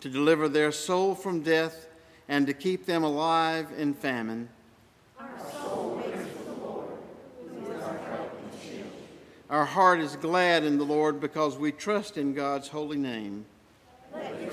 to 0.00 0.08
deliver 0.08 0.48
their 0.48 0.72
soul 0.72 1.14
from 1.14 1.42
death 1.42 1.86
and 2.26 2.46
to 2.46 2.54
keep 2.54 2.86
them 2.86 3.04
alive 3.04 3.68
in 3.76 3.92
famine. 3.92 4.48
Our 5.18 5.28
soul 5.60 5.96
waits 5.96 6.26
for 6.30 6.44
the 6.44 6.52
Lord, 6.54 6.88
who 7.50 7.70
is 7.70 7.82
our 7.82 7.98
help 7.98 8.40
and 8.42 8.62
shield. 8.62 8.86
Our 9.50 9.66
heart 9.66 10.00
is 10.00 10.16
glad 10.16 10.64
in 10.64 10.78
the 10.78 10.84
Lord 10.84 11.20
because 11.20 11.58
we 11.58 11.70
trust 11.70 12.16
in 12.16 12.32
God's 12.32 12.68
holy 12.68 12.96
name. 12.96 13.44
Let 14.14 14.40
your 14.40 14.52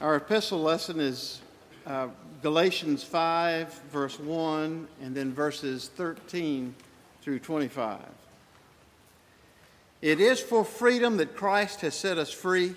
Our 0.00 0.16
epistle 0.16 0.62
lesson 0.62 0.98
is 0.98 1.42
uh, 1.86 2.08
Galatians 2.40 3.04
5, 3.04 3.82
verse 3.92 4.18
1, 4.18 4.88
and 5.02 5.14
then 5.14 5.34
verses 5.34 5.90
13 5.94 6.74
through 7.20 7.40
25. 7.40 8.00
It 10.00 10.18
is 10.18 10.40
for 10.40 10.64
freedom 10.64 11.18
that 11.18 11.36
Christ 11.36 11.82
has 11.82 11.94
set 11.94 12.16
us 12.16 12.32
free. 12.32 12.76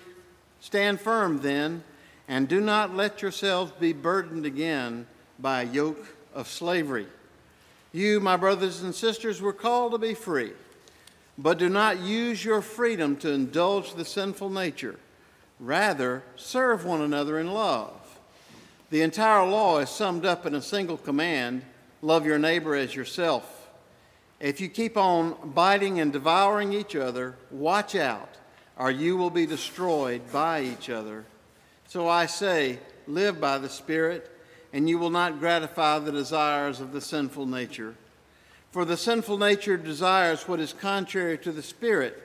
Stand 0.60 1.00
firm 1.00 1.40
then, 1.40 1.82
and 2.28 2.46
do 2.46 2.60
not 2.60 2.94
let 2.94 3.22
yourselves 3.22 3.72
be 3.80 3.94
burdened 3.94 4.44
again 4.44 5.06
by 5.38 5.62
a 5.62 5.72
yoke 5.72 6.04
of 6.34 6.46
slavery. 6.46 7.06
You, 7.92 8.20
my 8.20 8.36
brothers 8.36 8.82
and 8.82 8.94
sisters, 8.94 9.40
were 9.40 9.54
called 9.54 9.92
to 9.92 9.98
be 9.98 10.12
free, 10.12 10.52
but 11.38 11.56
do 11.56 11.70
not 11.70 12.00
use 12.00 12.44
your 12.44 12.60
freedom 12.60 13.16
to 13.16 13.32
indulge 13.32 13.94
the 13.94 14.04
sinful 14.04 14.50
nature. 14.50 14.98
Rather, 15.60 16.22
serve 16.36 16.84
one 16.84 17.00
another 17.00 17.38
in 17.38 17.52
love. 17.52 18.18
The 18.90 19.02
entire 19.02 19.46
law 19.46 19.78
is 19.78 19.90
summed 19.90 20.24
up 20.24 20.46
in 20.46 20.54
a 20.54 20.62
single 20.62 20.96
command 20.96 21.62
love 22.02 22.26
your 22.26 22.38
neighbor 22.38 22.74
as 22.74 22.94
yourself. 22.94 23.68
If 24.40 24.60
you 24.60 24.68
keep 24.68 24.96
on 24.96 25.52
biting 25.54 26.00
and 26.00 26.12
devouring 26.12 26.72
each 26.72 26.94
other, 26.94 27.36
watch 27.50 27.94
out, 27.94 28.28
or 28.76 28.90
you 28.90 29.16
will 29.16 29.30
be 29.30 29.46
destroyed 29.46 30.20
by 30.30 30.62
each 30.62 30.90
other. 30.90 31.24
So 31.88 32.08
I 32.08 32.26
say, 32.26 32.78
live 33.06 33.40
by 33.40 33.58
the 33.58 33.68
Spirit, 33.68 34.30
and 34.72 34.88
you 34.88 34.98
will 34.98 35.10
not 35.10 35.38
gratify 35.38 36.00
the 36.00 36.12
desires 36.12 36.80
of 36.80 36.92
the 36.92 37.00
sinful 37.00 37.46
nature. 37.46 37.94
For 38.70 38.84
the 38.84 38.96
sinful 38.96 39.38
nature 39.38 39.76
desires 39.76 40.48
what 40.48 40.60
is 40.60 40.72
contrary 40.72 41.38
to 41.38 41.52
the 41.52 41.62
Spirit, 41.62 42.20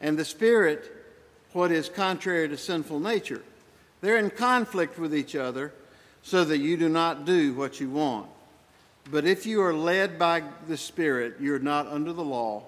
and 0.00 0.18
the 0.18 0.24
Spirit 0.24 0.95
what 1.52 1.72
is 1.72 1.88
contrary 1.88 2.48
to 2.48 2.56
sinful 2.56 3.00
nature. 3.00 3.42
They're 4.00 4.18
in 4.18 4.30
conflict 4.30 4.98
with 4.98 5.14
each 5.14 5.34
other 5.34 5.72
so 6.22 6.44
that 6.44 6.58
you 6.58 6.76
do 6.76 6.88
not 6.88 7.24
do 7.24 7.54
what 7.54 7.80
you 7.80 7.88
want. 7.88 8.28
But 9.10 9.24
if 9.24 9.46
you 9.46 9.62
are 9.62 9.74
led 9.74 10.18
by 10.18 10.42
the 10.66 10.76
Spirit, 10.76 11.36
you're 11.40 11.58
not 11.58 11.86
under 11.86 12.12
the 12.12 12.24
law. 12.24 12.64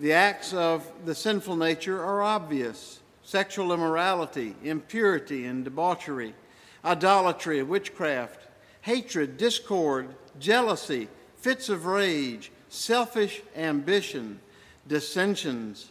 The 0.00 0.12
acts 0.12 0.52
of 0.52 0.84
the 1.04 1.14
sinful 1.14 1.56
nature 1.56 2.02
are 2.02 2.22
obvious 2.22 3.00
sexual 3.22 3.74
immorality, 3.74 4.56
impurity 4.64 5.44
and 5.44 5.62
debauchery, 5.62 6.34
idolatry, 6.84 7.62
witchcraft, 7.62 8.46
hatred, 8.80 9.36
discord, 9.36 10.08
jealousy, 10.40 11.08
fits 11.36 11.68
of 11.68 11.84
rage, 11.84 12.50
selfish 12.70 13.42
ambition, 13.54 14.40
dissensions, 14.86 15.90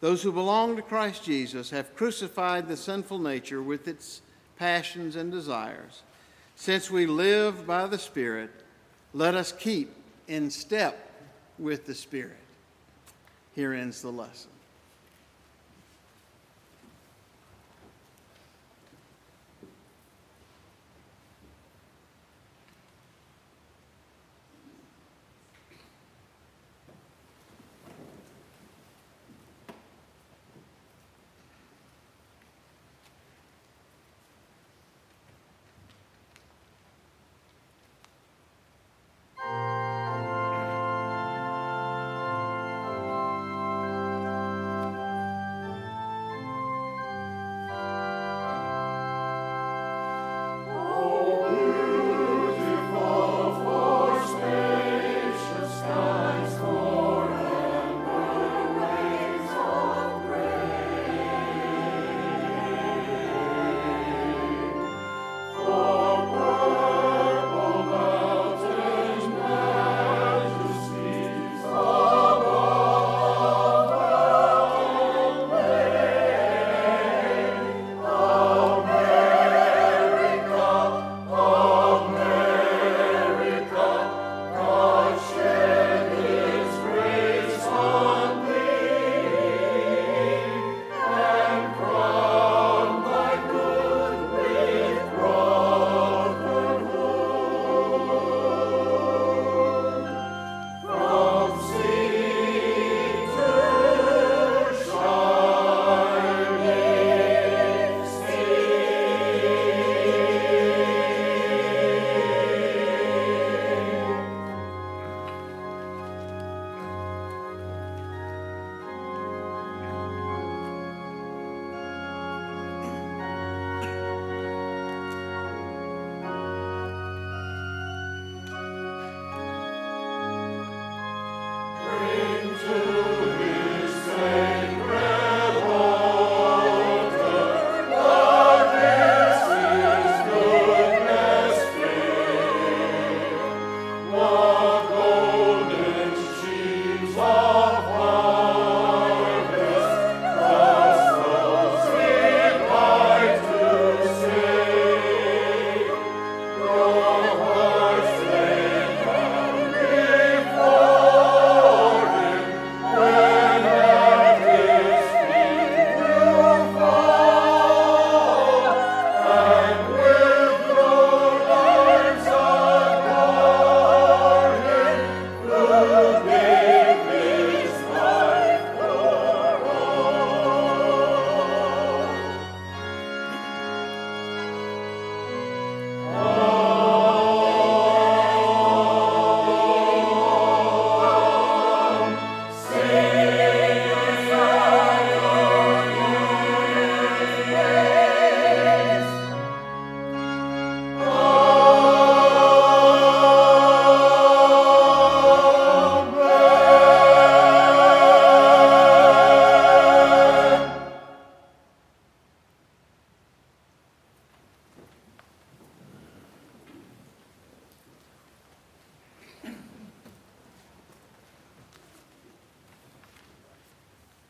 Those 0.00 0.22
who 0.22 0.32
belong 0.32 0.76
to 0.76 0.82
Christ 0.82 1.24
Jesus 1.24 1.70
have 1.70 1.96
crucified 1.96 2.68
the 2.68 2.76
sinful 2.76 3.18
nature 3.18 3.62
with 3.62 3.88
its 3.88 4.22
passions 4.56 5.16
and 5.16 5.30
desires. 5.30 6.02
Since 6.54 6.90
we 6.90 7.06
live 7.06 7.66
by 7.66 7.86
the 7.86 7.98
Spirit, 7.98 8.50
let 9.12 9.34
us 9.34 9.52
keep 9.52 9.94
in 10.26 10.50
step 10.50 11.12
with 11.58 11.86
the 11.86 11.94
Spirit. 11.94 12.36
Here 13.54 13.72
ends 13.72 14.02
the 14.02 14.10
lesson. 14.10 14.50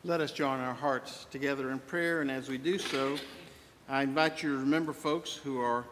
Let 0.09 0.21
us 0.21 0.31
join 0.31 0.59
our 0.59 0.73
hearts 0.73 1.27
together 1.29 1.69
in 1.69 1.77
prayer, 1.77 2.21
and 2.21 2.31
as 2.31 2.49
we 2.49 2.57
do 2.57 2.79
so, 2.79 3.15
I 3.87 4.01
invite 4.01 4.41
you 4.41 4.53
to 4.53 4.57
remember 4.57 4.91
folks 4.91 5.35
who 5.35 5.61
are 5.61 5.85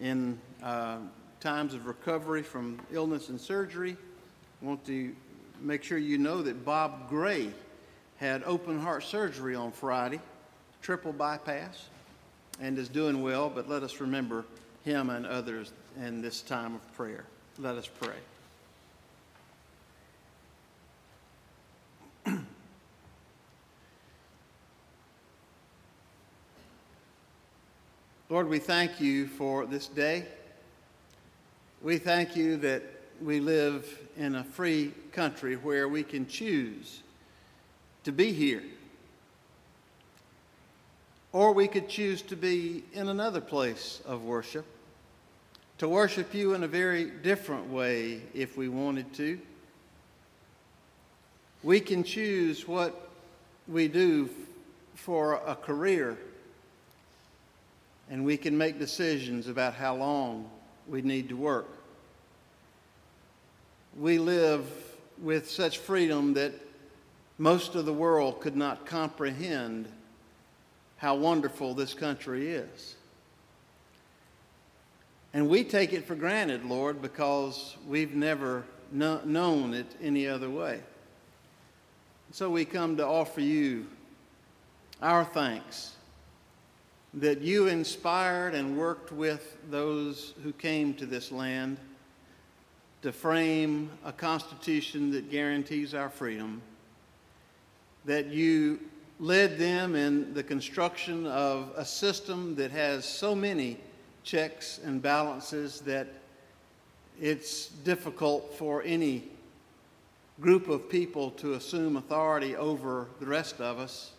in 0.00 0.40
uh, 0.64 0.96
times 1.38 1.72
of 1.72 1.86
recovery 1.86 2.42
from 2.42 2.80
illness 2.92 3.28
and 3.28 3.40
surgery. 3.40 3.96
I 4.60 4.66
want 4.66 4.84
to 4.86 5.14
make 5.60 5.84
sure 5.84 5.96
you 5.96 6.18
know 6.18 6.42
that 6.42 6.64
Bob 6.64 7.08
Gray 7.08 7.52
had 8.16 8.42
open 8.46 8.80
heart 8.80 9.04
surgery 9.04 9.54
on 9.54 9.70
Friday, 9.70 10.18
triple 10.80 11.12
bypass, 11.12 11.86
and 12.60 12.76
is 12.76 12.88
doing 12.88 13.22
well, 13.22 13.48
but 13.48 13.68
let 13.68 13.84
us 13.84 14.00
remember 14.00 14.44
him 14.82 15.08
and 15.08 15.24
others 15.24 15.72
in 16.04 16.20
this 16.20 16.42
time 16.42 16.74
of 16.74 16.96
prayer. 16.96 17.26
Let 17.60 17.76
us 17.76 17.86
pray. 17.86 18.16
Lord, 28.42 28.50
we 28.50 28.58
thank 28.58 29.00
you 29.00 29.28
for 29.28 29.66
this 29.66 29.86
day. 29.86 30.26
We 31.80 31.96
thank 31.96 32.34
you 32.34 32.56
that 32.56 32.82
we 33.22 33.38
live 33.38 33.86
in 34.16 34.34
a 34.34 34.42
free 34.42 34.92
country 35.12 35.54
where 35.54 35.86
we 35.86 36.02
can 36.02 36.26
choose 36.26 37.04
to 38.02 38.10
be 38.10 38.32
here. 38.32 38.64
Or 41.30 41.52
we 41.52 41.68
could 41.68 41.88
choose 41.88 42.20
to 42.22 42.34
be 42.34 42.82
in 42.92 43.06
another 43.06 43.40
place 43.40 44.02
of 44.06 44.24
worship, 44.24 44.66
to 45.78 45.88
worship 45.88 46.34
you 46.34 46.54
in 46.54 46.64
a 46.64 46.68
very 46.68 47.10
different 47.10 47.70
way 47.70 48.22
if 48.34 48.56
we 48.56 48.68
wanted 48.68 49.14
to. 49.14 49.38
We 51.62 51.78
can 51.78 52.02
choose 52.02 52.66
what 52.66 53.08
we 53.68 53.86
do 53.86 54.28
for 54.96 55.34
a 55.46 55.54
career, 55.54 56.18
and 58.12 58.26
we 58.26 58.36
can 58.36 58.58
make 58.58 58.78
decisions 58.78 59.48
about 59.48 59.72
how 59.72 59.96
long 59.96 60.50
we 60.86 61.00
need 61.00 61.30
to 61.30 61.34
work. 61.34 61.66
We 63.98 64.18
live 64.18 64.66
with 65.18 65.50
such 65.50 65.78
freedom 65.78 66.34
that 66.34 66.52
most 67.38 67.74
of 67.74 67.86
the 67.86 67.92
world 67.92 68.42
could 68.42 68.54
not 68.54 68.84
comprehend 68.84 69.88
how 70.98 71.14
wonderful 71.14 71.72
this 71.72 71.94
country 71.94 72.50
is. 72.50 72.96
And 75.32 75.48
we 75.48 75.64
take 75.64 75.94
it 75.94 76.04
for 76.04 76.14
granted, 76.14 76.66
Lord, 76.66 77.00
because 77.00 77.78
we've 77.88 78.14
never 78.14 78.64
kno- 78.92 79.22
known 79.24 79.72
it 79.72 79.86
any 80.02 80.28
other 80.28 80.50
way. 80.50 80.80
So 82.30 82.50
we 82.50 82.66
come 82.66 82.98
to 82.98 83.06
offer 83.06 83.40
you 83.40 83.86
our 85.00 85.24
thanks 85.24 85.92
that 87.14 87.42
you 87.42 87.68
inspired 87.68 88.54
and 88.54 88.76
worked 88.76 89.12
with 89.12 89.56
those 89.70 90.32
who 90.42 90.52
came 90.52 90.94
to 90.94 91.04
this 91.06 91.30
land 91.30 91.76
to 93.02 93.12
frame 93.12 93.90
a 94.04 94.12
constitution 94.12 95.10
that 95.10 95.30
guarantees 95.30 95.92
our 95.92 96.08
freedom, 96.08 96.62
that 98.04 98.28
you 98.28 98.80
led 99.18 99.58
them 99.58 99.94
in 99.94 100.32
the 100.34 100.42
construction 100.42 101.26
of 101.26 101.70
a 101.76 101.84
system 101.84 102.54
that 102.54 102.70
has 102.70 103.04
so 103.04 103.34
many 103.34 103.78
checks 104.24 104.80
and 104.84 105.02
balances 105.02 105.80
that 105.80 106.08
it's 107.20 107.66
difficult 107.66 108.54
for 108.54 108.82
any 108.84 109.28
group 110.40 110.68
of 110.68 110.88
people 110.88 111.30
to 111.32 111.54
assume 111.54 111.96
authority 111.96 112.56
over 112.56 113.06
the 113.20 113.26
rest 113.26 113.60
of 113.60 113.78
us, 113.78 114.12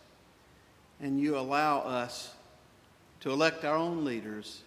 and 1.00 1.18
you 1.18 1.36
allow 1.36 1.80
us 1.80 2.33
to 3.24 3.30
elect 3.30 3.64
our 3.64 3.74
own 3.74 4.04
leaders 4.04 4.60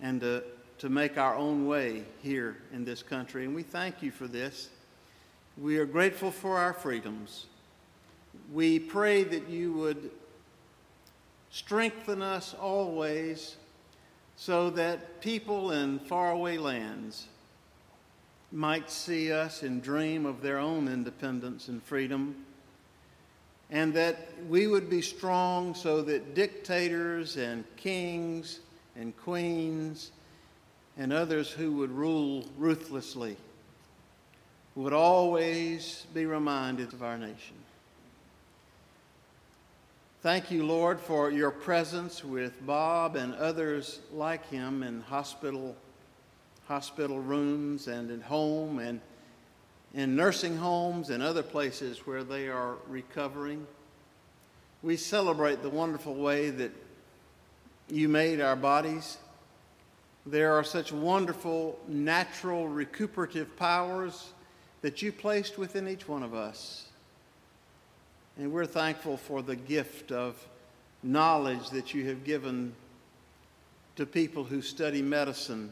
and 0.00 0.22
to, 0.22 0.42
to 0.78 0.88
make 0.88 1.18
our 1.18 1.36
own 1.36 1.66
way 1.66 2.02
here 2.22 2.56
in 2.72 2.82
this 2.82 3.02
country. 3.02 3.44
And 3.44 3.54
we 3.54 3.62
thank 3.62 4.02
you 4.02 4.10
for 4.10 4.26
this. 4.26 4.70
We 5.58 5.76
are 5.76 5.84
grateful 5.84 6.30
for 6.30 6.56
our 6.56 6.72
freedoms. 6.72 7.44
We 8.54 8.78
pray 8.78 9.22
that 9.24 9.50
you 9.50 9.74
would 9.74 10.10
strengthen 11.50 12.22
us 12.22 12.54
always 12.58 13.56
so 14.36 14.70
that 14.70 15.20
people 15.20 15.72
in 15.72 15.98
faraway 15.98 16.56
lands 16.56 17.26
might 18.50 18.90
see 18.90 19.30
us 19.30 19.62
and 19.62 19.82
dream 19.82 20.24
of 20.24 20.40
their 20.40 20.56
own 20.56 20.88
independence 20.88 21.68
and 21.68 21.82
freedom, 21.82 22.46
and 23.72 23.94
that 23.94 24.28
we 24.48 24.66
would 24.66 24.90
be 24.90 25.00
strong 25.00 25.74
so 25.74 26.02
that 26.02 26.34
dictators 26.34 27.38
and 27.38 27.64
kings 27.76 28.60
and 28.96 29.16
queens 29.16 30.12
and 30.98 31.10
others 31.10 31.50
who 31.50 31.72
would 31.72 31.90
rule 31.90 32.44
ruthlessly 32.58 33.34
would 34.74 34.92
always 34.92 36.06
be 36.12 36.26
reminded 36.26 36.92
of 36.92 37.02
our 37.02 37.16
nation. 37.16 37.56
Thank 40.20 40.50
you, 40.50 40.64
Lord, 40.64 41.00
for 41.00 41.30
your 41.30 41.50
presence 41.50 42.22
with 42.22 42.64
Bob 42.66 43.16
and 43.16 43.34
others 43.34 44.00
like 44.12 44.48
him 44.50 44.82
in 44.82 45.00
hospital 45.00 45.74
hospital 46.68 47.18
rooms 47.18 47.88
and 47.88 48.10
at 48.10 48.22
home 48.22 48.78
and 48.78 49.00
in 49.94 50.16
nursing 50.16 50.56
homes 50.56 51.10
and 51.10 51.22
other 51.22 51.42
places 51.42 52.06
where 52.06 52.24
they 52.24 52.48
are 52.48 52.76
recovering. 52.88 53.66
We 54.82 54.96
celebrate 54.96 55.62
the 55.62 55.70
wonderful 55.70 56.14
way 56.14 56.50
that 56.50 56.72
you 57.88 58.08
made 58.08 58.40
our 58.40 58.56
bodies. 58.56 59.18
There 60.24 60.52
are 60.54 60.64
such 60.64 60.92
wonderful 60.92 61.78
natural 61.86 62.68
recuperative 62.68 63.56
powers 63.56 64.32
that 64.80 65.02
you 65.02 65.12
placed 65.12 65.58
within 65.58 65.88
each 65.88 66.08
one 66.08 66.22
of 66.22 66.34
us. 66.34 66.88
And 68.38 68.50
we're 68.50 68.66
thankful 68.66 69.16
for 69.16 69.42
the 69.42 69.56
gift 69.56 70.10
of 70.10 70.36
knowledge 71.02 71.70
that 71.70 71.92
you 71.92 72.08
have 72.08 72.24
given 72.24 72.74
to 73.96 74.06
people 74.06 74.44
who 74.44 74.62
study 74.62 75.02
medicine 75.02 75.70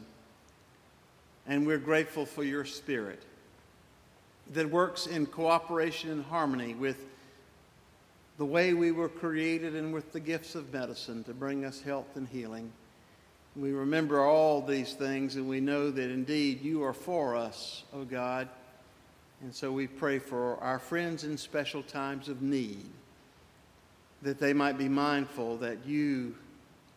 and 1.47 1.65
we're 1.65 1.79
grateful 1.79 2.25
for 2.25 2.43
your 2.43 2.65
spirit 2.65 3.23
that 4.53 4.69
works 4.69 5.07
in 5.07 5.25
cooperation 5.25 6.09
and 6.09 6.25
harmony 6.25 6.73
with 6.73 6.97
the 8.37 8.45
way 8.45 8.73
we 8.73 8.91
were 8.91 9.09
created 9.09 9.75
and 9.75 9.93
with 9.93 10.11
the 10.11 10.19
gifts 10.19 10.55
of 10.55 10.73
medicine 10.73 11.23
to 11.23 11.33
bring 11.33 11.63
us 11.63 11.81
health 11.81 12.15
and 12.15 12.27
healing. 12.27 12.71
We 13.55 13.71
remember 13.71 14.23
all 14.23 14.61
these 14.61 14.93
things 14.93 15.35
and 15.35 15.47
we 15.47 15.59
know 15.59 15.91
that 15.91 16.09
indeed 16.09 16.61
you 16.63 16.83
are 16.83 16.93
for 16.93 17.35
us, 17.35 17.83
O 17.93 17.99
oh 17.99 18.03
God. 18.05 18.47
And 19.41 19.53
so 19.53 19.71
we 19.71 19.87
pray 19.87 20.19
for 20.19 20.57
our 20.57 20.79
friends 20.79 21.23
in 21.23 21.37
special 21.37 21.83
times 21.83 22.29
of 22.29 22.41
need 22.41 22.85
that 24.21 24.39
they 24.39 24.53
might 24.53 24.77
be 24.77 24.87
mindful 24.87 25.57
that 25.57 25.85
you 25.85 26.35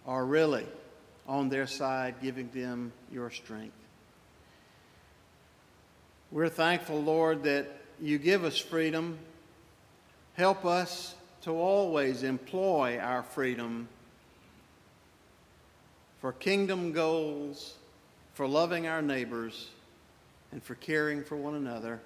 are 0.07 0.25
really 0.25 0.67
on 1.27 1.49
their 1.49 1.67
side, 1.67 2.17
giving 2.23 2.51
them 2.51 2.93
your 3.11 3.31
strength. 3.31 3.84
We're 6.35 6.49
thankful, 6.49 7.01
Lord, 7.01 7.45
that 7.45 7.69
you 8.01 8.19
give 8.19 8.43
us 8.43 8.59
freedom. 8.59 9.21
Help 10.33 10.65
us 10.65 11.15
to 11.43 11.53
always 11.53 12.25
employ 12.25 12.99
our 12.99 13.23
freedom 13.23 13.87
for 16.21 16.33
kingdom 16.33 16.91
goals, 16.91 17.75
for 18.33 18.49
loving 18.49 18.89
our 18.89 19.01
neighbors, 19.01 19.69
and 20.51 20.61
for 20.61 20.75
caring 20.75 21.23
for 21.23 21.37
one 21.37 21.55
another. 21.55 22.01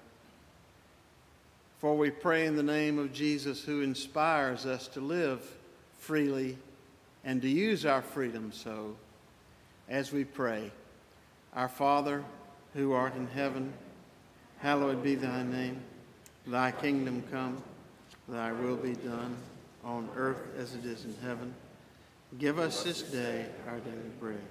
For 1.79 1.97
we 1.97 2.11
pray 2.11 2.45
in 2.45 2.55
the 2.55 2.61
name 2.61 2.99
of 2.99 3.11
Jesus, 3.11 3.63
who 3.63 3.81
inspires 3.81 4.67
us 4.67 4.87
to 4.89 4.99
live 5.01 5.41
freely 5.97 6.55
and 7.23 7.41
to 7.41 7.49
use 7.49 7.83
our 7.83 8.03
freedom 8.03 8.51
so, 8.51 8.95
as 9.89 10.13
we 10.13 10.23
pray, 10.23 10.69
Our 11.55 11.67
Father, 11.67 12.23
who 12.75 12.91
art 12.91 13.15
in 13.15 13.25
heaven, 13.25 13.73
Hallowed 14.59 15.01
be 15.01 15.15
thy 15.15 15.43
name. 15.43 15.81
Thy 16.45 16.71
kingdom 16.71 17.23
come, 17.31 17.61
thy 18.27 18.51
will 18.51 18.75
be 18.75 18.93
done 18.93 19.37
on 19.83 20.09
earth 20.15 20.47
as 20.57 20.75
it 20.75 20.85
is 20.85 21.05
in 21.05 21.15
heaven. 21.21 21.53
Give 22.37 22.59
us 22.59 22.83
this 22.83 23.01
day 23.01 23.45
our 23.67 23.79
daily 23.79 24.11
bread, 24.19 24.41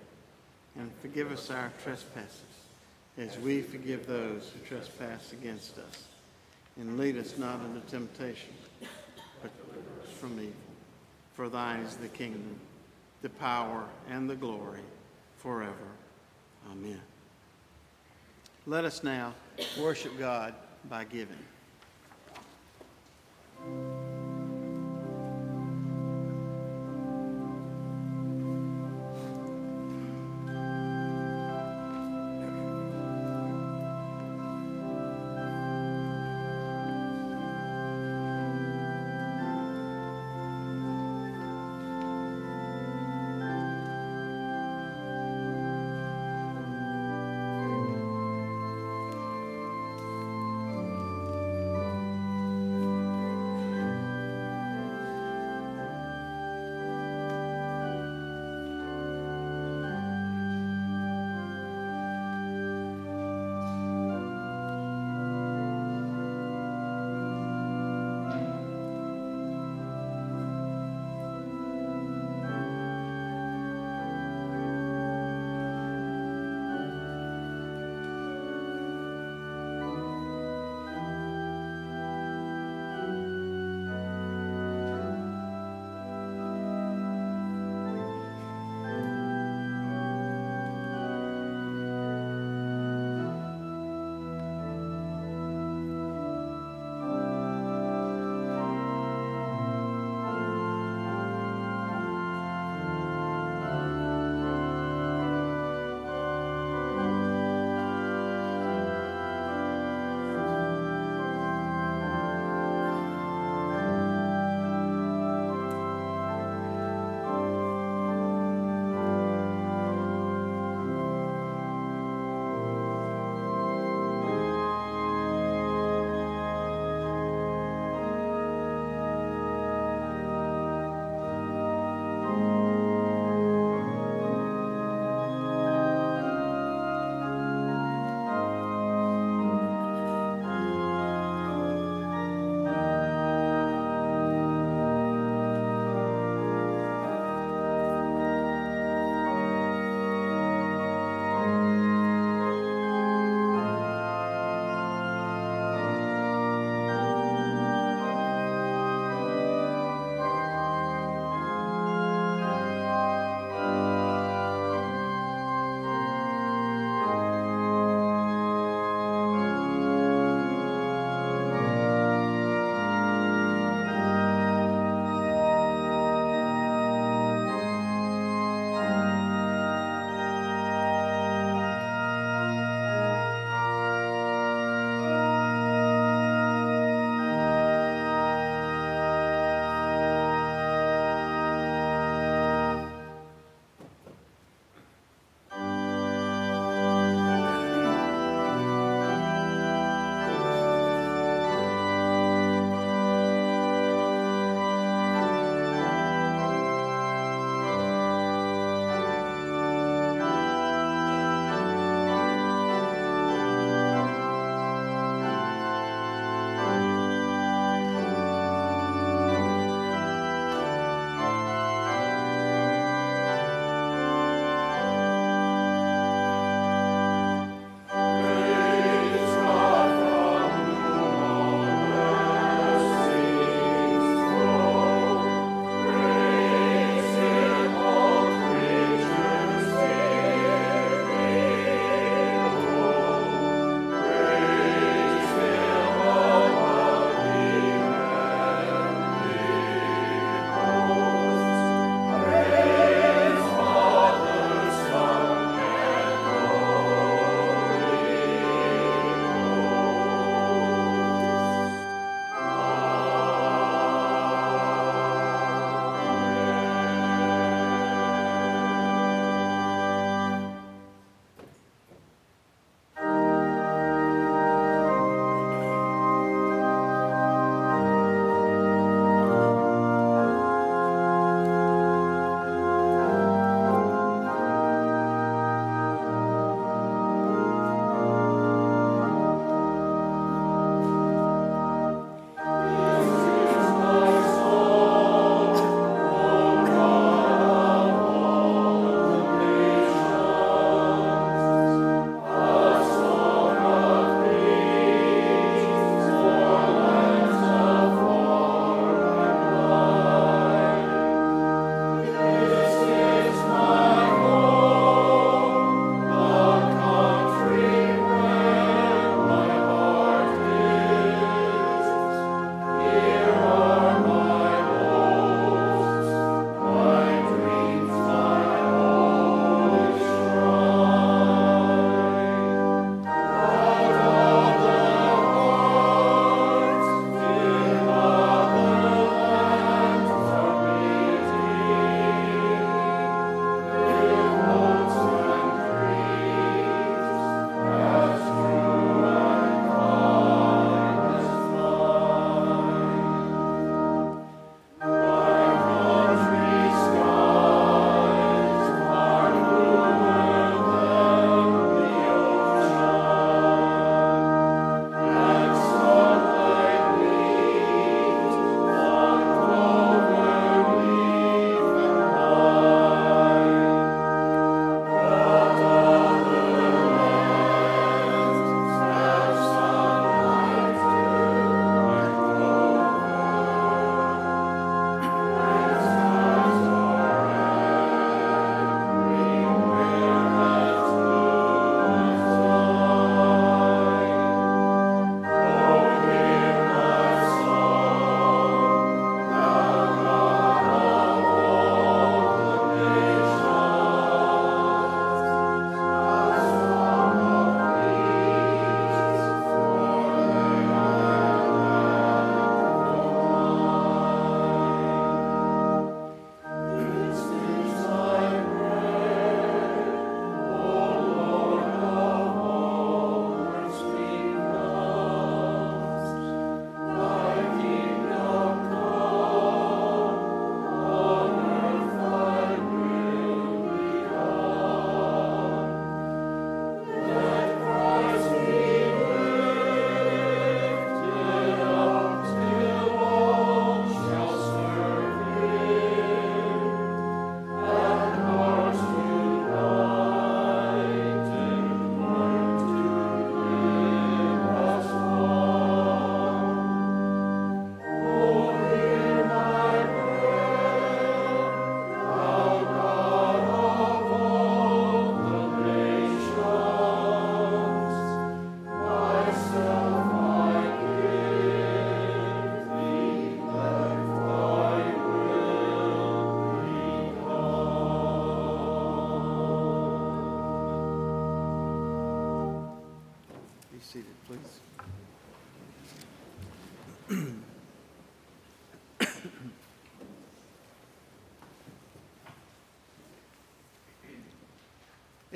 and 0.77 0.91
forgive 1.03 1.31
us 1.31 1.51
our 1.51 1.73
trespasses, 1.83 2.41
as 3.17 3.39
we 3.39 3.63
forgive 3.63 4.07
those 4.07 4.51
who 4.53 4.67
trespass 4.67 5.33
against 5.33 5.79
us. 5.79 6.05
And 6.77 6.99
lead 6.99 7.17
us 7.17 7.37
not 7.37 7.61
into 7.65 7.81
temptation, 7.89 8.55
but 9.43 9.51
from 10.19 10.33
evil. 10.41 10.53
For 11.35 11.49
thine 11.49 11.81
is 11.81 11.97
the 11.97 12.09
kingdom, 12.09 12.57
the 13.23 13.31
power, 13.31 13.85
and 14.09 14.29
the 14.29 14.37
glory 14.37 14.81
forever. 15.37 15.75
Amen. 16.71 17.01
Let 18.67 18.85
us 18.85 19.03
now 19.03 19.35
worship 19.79 20.19
God 20.19 20.55
by 20.89 21.05
giving. 21.05 21.39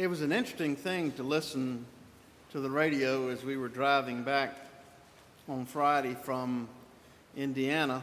It 0.02 0.10
was 0.10 0.20
an 0.20 0.32
interesting 0.32 0.74
thing 0.74 1.12
to 1.12 1.22
listen 1.22 1.86
to 2.50 2.58
the 2.58 2.68
radio 2.68 3.28
as 3.28 3.44
we 3.44 3.56
were 3.56 3.68
driving 3.68 4.24
back 4.24 4.56
on 5.48 5.64
Friday 5.64 6.16
from 6.24 6.68
Indiana. 7.36 8.02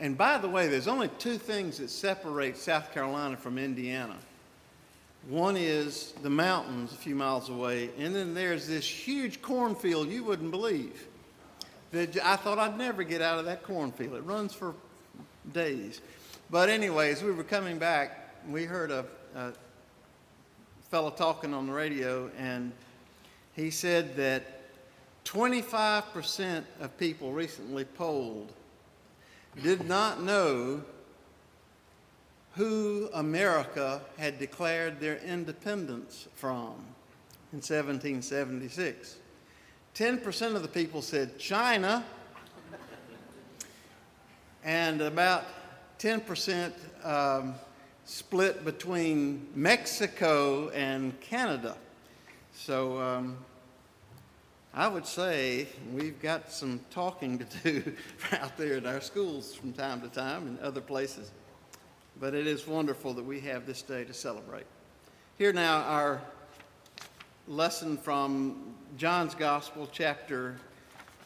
And 0.00 0.18
by 0.18 0.36
the 0.36 0.50
way, 0.50 0.68
there's 0.68 0.86
only 0.86 1.08
two 1.18 1.38
things 1.38 1.78
that 1.78 1.88
separate 1.88 2.58
South 2.58 2.92
Carolina 2.92 3.38
from 3.38 3.56
Indiana. 3.56 4.16
One 5.30 5.56
is 5.56 6.12
the 6.20 6.28
mountains 6.28 6.92
a 6.92 6.96
few 6.96 7.14
miles 7.14 7.48
away, 7.48 7.88
and 7.98 8.14
then 8.14 8.34
there's 8.34 8.68
this 8.68 8.86
huge 8.86 9.40
cornfield 9.40 10.10
you 10.10 10.24
wouldn't 10.24 10.50
believe. 10.50 11.06
That 11.92 12.18
I 12.22 12.36
thought 12.36 12.58
I'd 12.58 12.76
never 12.76 13.02
get 13.02 13.22
out 13.22 13.38
of 13.38 13.46
that 13.46 13.62
cornfield. 13.62 14.12
It 14.12 14.24
runs 14.24 14.52
for 14.52 14.74
days. 15.54 16.02
But 16.50 16.68
anyways, 16.68 17.22
we 17.22 17.32
were 17.32 17.44
coming 17.44 17.78
back, 17.78 18.44
we 18.46 18.66
heard 18.66 18.90
a, 18.90 19.06
a 19.34 19.52
fellow 20.90 21.10
talking 21.10 21.54
on 21.54 21.68
the 21.68 21.72
radio, 21.72 22.28
and 22.36 22.72
he 23.54 23.70
said 23.70 24.16
that 24.16 24.60
25% 25.24 26.64
of 26.80 26.98
people 26.98 27.32
recently 27.32 27.84
polled 27.84 28.52
did 29.62 29.86
not 29.86 30.20
know 30.22 30.82
who 32.56 33.08
America 33.14 34.00
had 34.18 34.40
declared 34.40 34.98
their 34.98 35.18
independence 35.18 36.26
from 36.34 36.74
in 37.52 37.58
1776. 37.58 39.16
10% 39.94 40.56
of 40.56 40.62
the 40.62 40.68
people 40.68 41.02
said 41.02 41.38
China, 41.38 42.04
and 44.64 45.00
about 45.00 45.44
10% 46.00 46.72
um, 47.04 47.54
split 48.10 48.64
between 48.64 49.46
Mexico 49.54 50.68
and 50.70 51.18
Canada. 51.20 51.76
So 52.52 53.00
um, 53.00 53.36
I 54.74 54.88
would 54.88 55.06
say 55.06 55.68
we've 55.94 56.20
got 56.20 56.50
some 56.50 56.80
talking 56.90 57.38
to 57.38 57.44
do 57.62 57.92
out 58.32 58.58
there 58.58 58.78
at 58.78 58.84
our 58.84 59.00
schools 59.00 59.54
from 59.54 59.72
time 59.72 60.00
to 60.00 60.08
time 60.08 60.48
and 60.48 60.58
other 60.58 60.80
places. 60.80 61.30
But 62.18 62.34
it 62.34 62.48
is 62.48 62.66
wonderful 62.66 63.14
that 63.14 63.24
we 63.24 63.38
have 63.42 63.64
this 63.64 63.80
day 63.80 64.02
to 64.02 64.12
celebrate. 64.12 64.66
Here 65.38 65.52
now, 65.52 65.82
our 65.82 66.20
lesson 67.46 67.96
from 67.96 68.74
John's 68.96 69.36
Gospel, 69.36 69.88
chapter, 69.92 70.56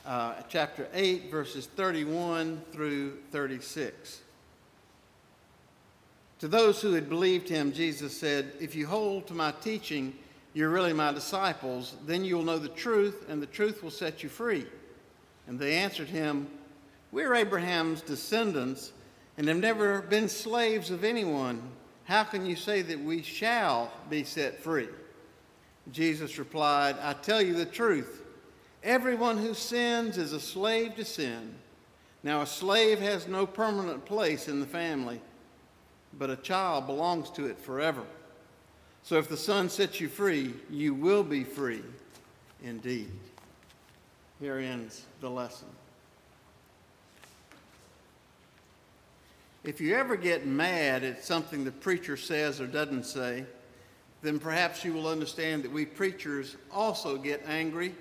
uh, 0.04 0.34
chapter 0.50 0.86
8, 0.92 1.30
verses 1.30 1.64
31 1.64 2.60
through 2.72 3.16
36. 3.30 4.20
To 6.44 6.48
those 6.48 6.82
who 6.82 6.92
had 6.92 7.08
believed 7.08 7.48
him, 7.48 7.72
Jesus 7.72 8.14
said, 8.14 8.52
If 8.60 8.74
you 8.74 8.86
hold 8.86 9.26
to 9.28 9.32
my 9.32 9.52
teaching, 9.62 10.14
you're 10.52 10.68
really 10.68 10.92
my 10.92 11.10
disciples. 11.10 11.96
Then 12.04 12.22
you'll 12.22 12.42
know 12.42 12.58
the 12.58 12.68
truth, 12.68 13.24
and 13.30 13.40
the 13.40 13.46
truth 13.46 13.82
will 13.82 13.90
set 13.90 14.22
you 14.22 14.28
free. 14.28 14.66
And 15.46 15.58
they 15.58 15.76
answered 15.76 16.08
him, 16.08 16.48
We're 17.12 17.34
Abraham's 17.34 18.02
descendants 18.02 18.92
and 19.38 19.48
have 19.48 19.56
never 19.56 20.02
been 20.02 20.28
slaves 20.28 20.90
of 20.90 21.02
anyone. 21.02 21.62
How 22.04 22.24
can 22.24 22.44
you 22.44 22.56
say 22.56 22.82
that 22.82 23.00
we 23.00 23.22
shall 23.22 23.90
be 24.10 24.22
set 24.22 24.62
free? 24.62 24.90
Jesus 25.92 26.38
replied, 26.38 26.96
I 27.00 27.14
tell 27.14 27.40
you 27.40 27.54
the 27.54 27.64
truth. 27.64 28.22
Everyone 28.82 29.38
who 29.38 29.54
sins 29.54 30.18
is 30.18 30.34
a 30.34 30.40
slave 30.40 30.94
to 30.96 31.06
sin. 31.06 31.54
Now, 32.22 32.42
a 32.42 32.46
slave 32.46 33.00
has 33.00 33.26
no 33.26 33.46
permanent 33.46 34.04
place 34.04 34.46
in 34.46 34.60
the 34.60 34.66
family 34.66 35.22
but 36.18 36.30
a 36.30 36.36
child 36.36 36.86
belongs 36.86 37.30
to 37.30 37.46
it 37.46 37.58
forever. 37.58 38.02
So 39.02 39.16
if 39.16 39.28
the 39.28 39.36
Son 39.36 39.68
sets 39.68 40.00
you 40.00 40.08
free, 40.08 40.54
you 40.70 40.94
will 40.94 41.22
be 41.22 41.44
free 41.44 41.82
indeed. 42.62 43.10
Here 44.40 44.58
ends 44.58 45.04
the 45.20 45.30
lesson. 45.30 45.68
If 49.62 49.80
you 49.80 49.94
ever 49.94 50.16
get 50.16 50.46
mad 50.46 51.04
at 51.04 51.24
something 51.24 51.64
the 51.64 51.72
preacher 51.72 52.16
says 52.16 52.60
or 52.60 52.66
doesn't 52.66 53.04
say, 53.04 53.44
then 54.22 54.38
perhaps 54.38 54.84
you 54.84 54.92
will 54.92 55.06
understand 55.06 55.62
that 55.62 55.72
we 55.72 55.86
preachers 55.86 56.56
also 56.72 57.16
get 57.16 57.42
angry 57.46 57.94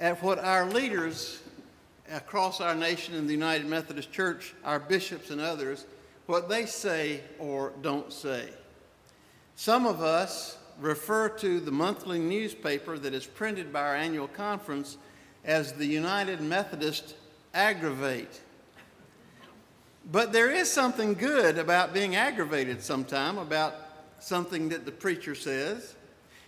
at 0.00 0.22
what 0.22 0.38
our 0.38 0.66
leaders 0.66 1.42
across 2.10 2.60
our 2.60 2.74
nation 2.74 3.14
in 3.14 3.26
the 3.26 3.32
United 3.32 3.66
Methodist 3.66 4.12
Church, 4.12 4.54
our 4.64 4.78
bishops 4.78 5.30
and 5.30 5.40
others, 5.40 5.84
what 6.28 6.46
they 6.50 6.66
say 6.66 7.22
or 7.38 7.72
don't 7.80 8.12
say. 8.12 8.50
Some 9.56 9.86
of 9.86 10.02
us 10.02 10.58
refer 10.78 11.30
to 11.30 11.58
the 11.58 11.72
monthly 11.72 12.18
newspaper 12.18 12.98
that 12.98 13.14
is 13.14 13.24
printed 13.24 13.72
by 13.72 13.80
our 13.80 13.96
annual 13.96 14.28
conference 14.28 14.98
as 15.42 15.72
the 15.72 15.86
United 15.86 16.42
Methodist 16.42 17.14
Aggravate. 17.54 18.42
But 20.12 20.34
there 20.34 20.50
is 20.50 20.70
something 20.70 21.14
good 21.14 21.56
about 21.56 21.94
being 21.94 22.14
aggravated 22.14 22.82
sometime 22.82 23.38
about 23.38 23.74
something 24.18 24.68
that 24.68 24.84
the 24.84 24.92
preacher 24.92 25.34
says. 25.34 25.94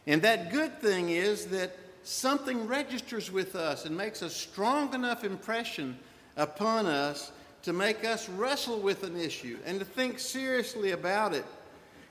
And 0.07 0.21
that 0.21 0.53
good 0.53 0.79
thing 0.83 1.09
is 1.09 1.47
that 1.47 1.75
something 2.03 2.67
registers 2.67 3.33
with 3.33 3.57
us 3.57 3.87
and 3.87 3.97
makes 3.97 4.21
a 4.21 4.29
strong 4.29 4.93
enough 4.93 5.25
impression 5.25 5.99
upon 6.37 6.85
us 6.85 7.33
to 7.63 7.73
make 7.73 8.05
us 8.05 8.29
wrestle 8.29 8.81
with 8.81 9.03
an 9.05 9.17
issue 9.17 9.59
and 9.67 9.79
to 9.79 9.85
think 9.85 10.19
seriously 10.19 10.93
about 10.93 11.35
it. 11.35 11.45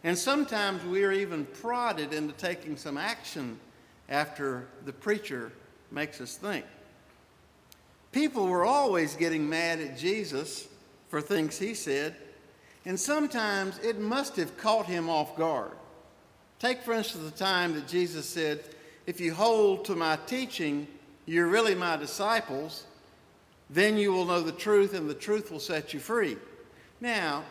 And 0.04 0.18
sometimes 0.18 0.84
we 0.86 1.04
are 1.04 1.12
even 1.12 1.46
prodded 1.46 2.14
into 2.14 2.34
taking 2.34 2.78
some 2.78 2.98
action 2.98 3.60
after 4.08 4.68
the 4.86 4.94
preacher 4.94 5.52
makes 5.92 6.22
us 6.22 6.36
think. 6.36 6.66
People 8.12 8.48
were 8.48 8.66
always 8.66 9.16
getting 9.16 9.48
mad 9.48 9.80
at 9.80 9.98
Jesus 9.98 10.68
for 11.10 11.22
things 11.22 11.60
he 11.60 11.74
said, 11.74 12.16
and 12.86 13.00
sometimes 13.00 13.78
it 13.80 14.00
must 14.00 14.36
have 14.38 14.58
caught 14.58 14.86
him 14.86 15.10
off 15.10 15.36
guard. 15.38 15.72
Take, 16.60 16.82
for 16.82 16.94
instance, 16.94 17.30
the 17.30 17.38
time 17.38 17.74
that 17.76 17.88
Jesus 17.88 18.28
said, 18.28 18.64
If 19.06 19.20
you 19.20 19.34
hold 19.34 19.86
to 19.86 19.96
my 19.96 20.18
teaching, 20.28 20.88
you're 21.26 21.48
really 21.48 21.76
my 21.76 21.98
disciples. 21.98 22.86
Then 23.70 23.98
you 23.98 24.12
will 24.12 24.26
know 24.26 24.42
the 24.42 24.52
truth, 24.52 24.94
and 24.94 25.10
the 25.10 25.14
truth 25.14 25.52
will 25.52 25.60
set 25.60 25.94
you 25.94 26.00
free. 26.00 26.38
Now, 27.02 27.44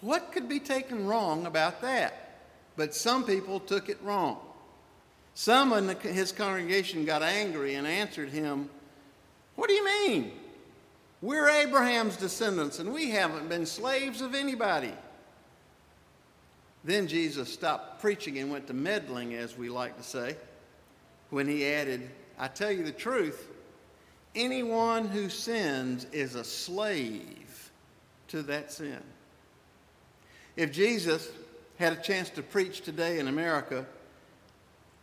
what 0.00 0.32
could 0.32 0.48
be 0.48 0.60
taken 0.60 1.06
wrong 1.06 1.46
about 1.46 1.80
that? 1.82 2.40
But 2.76 2.94
some 2.94 3.24
people 3.24 3.58
took 3.58 3.88
it 3.88 3.98
wrong. 4.02 4.38
Some 5.34 5.72
in 5.72 5.88
his 6.00 6.32
congregation 6.32 7.04
got 7.04 7.22
angry 7.22 7.74
and 7.74 7.86
answered 7.86 8.30
him, 8.30 8.68
What 9.56 9.68
do 9.68 9.74
you 9.74 9.84
mean? 9.84 10.32
We're 11.20 11.48
Abraham's 11.48 12.16
descendants 12.16 12.78
and 12.78 12.92
we 12.92 13.10
haven't 13.10 13.48
been 13.48 13.66
slaves 13.66 14.20
of 14.20 14.34
anybody. 14.34 14.92
Then 16.84 17.08
Jesus 17.08 17.52
stopped 17.52 18.00
preaching 18.00 18.38
and 18.38 18.50
went 18.50 18.68
to 18.68 18.74
meddling, 18.74 19.34
as 19.34 19.58
we 19.58 19.68
like 19.68 19.96
to 19.96 20.02
say, 20.02 20.36
when 21.30 21.48
he 21.48 21.66
added, 21.66 22.08
I 22.38 22.46
tell 22.48 22.70
you 22.70 22.84
the 22.84 22.92
truth, 22.92 23.48
Anyone 24.34 25.08
who 25.08 25.28
sins 25.28 26.06
is 26.12 26.34
a 26.34 26.44
slave 26.44 27.70
to 28.28 28.42
that 28.42 28.70
sin. 28.70 29.00
If 30.56 30.72
Jesus 30.72 31.28
had 31.78 31.92
a 31.92 32.02
chance 32.02 32.30
to 32.30 32.42
preach 32.42 32.82
today 32.82 33.18
in 33.18 33.28
America, 33.28 33.86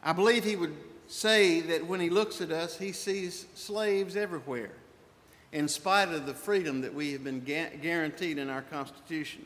I 0.03 0.13
believe 0.13 0.43
he 0.43 0.55
would 0.55 0.75
say 1.07 1.61
that 1.61 1.87
when 1.87 1.99
he 1.99 2.09
looks 2.09 2.41
at 2.41 2.51
us, 2.51 2.77
he 2.77 2.91
sees 2.91 3.45
slaves 3.55 4.15
everywhere, 4.15 4.71
in 5.51 5.67
spite 5.67 6.09
of 6.09 6.25
the 6.25 6.33
freedom 6.33 6.81
that 6.81 6.93
we 6.93 7.13
have 7.13 7.23
been 7.23 7.39
guaranteed 7.41 8.37
in 8.37 8.49
our 8.49 8.61
Constitution. 8.63 9.45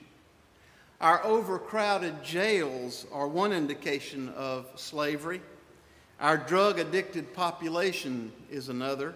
Our 0.99 1.23
overcrowded 1.23 2.23
jails 2.23 3.05
are 3.13 3.27
one 3.27 3.53
indication 3.53 4.29
of 4.29 4.67
slavery. 4.75 5.41
Our 6.19 6.37
drug 6.37 6.79
addicted 6.79 7.33
population 7.33 8.33
is 8.49 8.67
another 8.67 9.15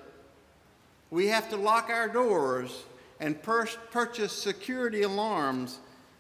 we 1.14 1.28
have 1.28 1.48
to 1.48 1.56
lock 1.56 1.92
our 1.92 2.08
doors 2.08 2.86
and 3.20 3.40
pur- 3.44 3.68
purchase 3.92 4.34
security 4.34 5.04
alarms 5.04 5.78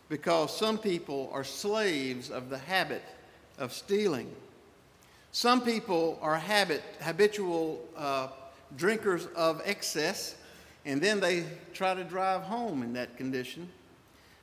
because 0.07 0.55
some 0.55 0.77
people 0.77 1.31
are 1.33 1.43
slaves 1.43 2.29
of 2.29 2.51
the 2.51 2.59
habit 2.59 3.01
of 3.57 3.73
stealing. 3.73 4.31
Some 5.31 5.61
people 5.61 6.19
are 6.21 6.37
habit, 6.37 6.83
habitual 7.01 7.83
uh, 7.97 8.27
drinkers 8.77 9.25
of 9.35 9.63
excess, 9.65 10.35
and 10.85 11.01
then 11.01 11.19
they 11.19 11.45
try 11.73 11.95
to 11.95 12.03
drive 12.03 12.43
home 12.43 12.83
in 12.83 12.93
that 12.93 13.17
condition. 13.17 13.69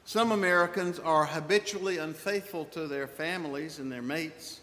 Some 0.04 0.32
Americans 0.32 0.98
are 0.98 1.26
habitually 1.26 1.98
unfaithful 1.98 2.64
to 2.72 2.88
their 2.88 3.06
families 3.06 3.78
and 3.78 3.92
their 3.92 4.02
mates, 4.02 4.62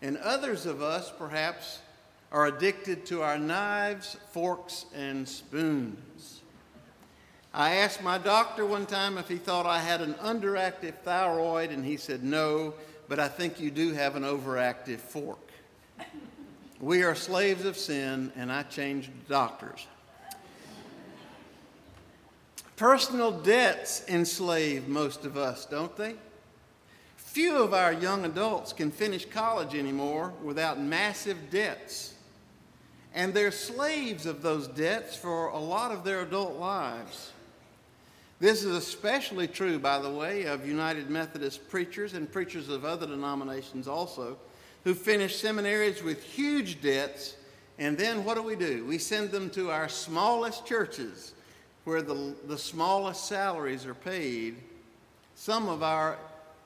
and 0.00 0.18
others 0.18 0.66
of 0.66 0.82
us, 0.82 1.12
perhaps, 1.18 1.80
are 2.32 2.46
addicted 2.46 3.06
to 3.06 3.22
our 3.22 3.38
knives, 3.38 4.16
forks, 4.32 4.86
and 4.94 5.28
spoons. 5.28 6.42
I 7.54 7.76
asked 7.76 8.02
my 8.02 8.18
doctor 8.18 8.66
one 8.66 8.84
time 8.84 9.16
if 9.16 9.28
he 9.28 9.36
thought 9.36 9.64
I 9.64 9.80
had 9.80 10.02
an 10.02 10.14
underactive 10.14 10.94
thyroid, 11.04 11.70
and 11.70 11.84
he 11.84 11.96
said 11.96 12.22
no, 12.22 12.74
but 13.08 13.18
I 13.18 13.28
think 13.28 13.60
you 13.60 13.70
do 13.70 13.92
have 13.92 14.16
an 14.16 14.24
overactive 14.24 14.98
fork. 14.98 15.38
We 16.80 17.02
are 17.02 17.14
slaves 17.14 17.64
of 17.64 17.76
sin, 17.76 18.32
and 18.36 18.52
I 18.52 18.62
changed 18.64 19.10
doctors. 19.28 19.86
Personal 22.76 23.30
debts 23.30 24.04
enslave 24.06 24.86
most 24.86 25.24
of 25.24 25.38
us, 25.38 25.64
don't 25.64 25.96
they? 25.96 26.16
Few 27.16 27.56
of 27.56 27.72
our 27.72 27.94
young 27.94 28.26
adults 28.26 28.74
can 28.74 28.90
finish 28.90 29.24
college 29.24 29.74
anymore 29.74 30.34
without 30.42 30.78
massive 30.78 31.50
debts. 31.50 32.15
And 33.16 33.32
they're 33.32 33.50
slaves 33.50 34.26
of 34.26 34.42
those 34.42 34.68
debts 34.68 35.16
for 35.16 35.46
a 35.46 35.58
lot 35.58 35.90
of 35.90 36.04
their 36.04 36.20
adult 36.20 36.58
lives. 36.58 37.32
This 38.38 38.62
is 38.62 38.76
especially 38.76 39.48
true, 39.48 39.78
by 39.78 39.98
the 39.98 40.10
way, 40.10 40.44
of 40.44 40.68
United 40.68 41.08
Methodist 41.08 41.66
preachers 41.70 42.12
and 42.12 42.30
preachers 42.30 42.68
of 42.68 42.84
other 42.84 43.06
denominations 43.06 43.88
also, 43.88 44.36
who 44.84 44.92
finish 44.92 45.40
seminaries 45.40 46.02
with 46.02 46.22
huge 46.22 46.82
debts. 46.82 47.36
And 47.78 47.96
then 47.96 48.22
what 48.22 48.34
do 48.34 48.42
we 48.42 48.54
do? 48.54 48.84
We 48.84 48.98
send 48.98 49.30
them 49.30 49.48
to 49.50 49.70
our 49.70 49.88
smallest 49.88 50.66
churches 50.66 51.32
where 51.84 52.02
the, 52.02 52.34
the 52.46 52.58
smallest 52.58 53.24
salaries 53.24 53.86
are 53.86 53.94
paid. 53.94 54.56
Some 55.36 55.70
of 55.70 55.82
our 55.82 56.18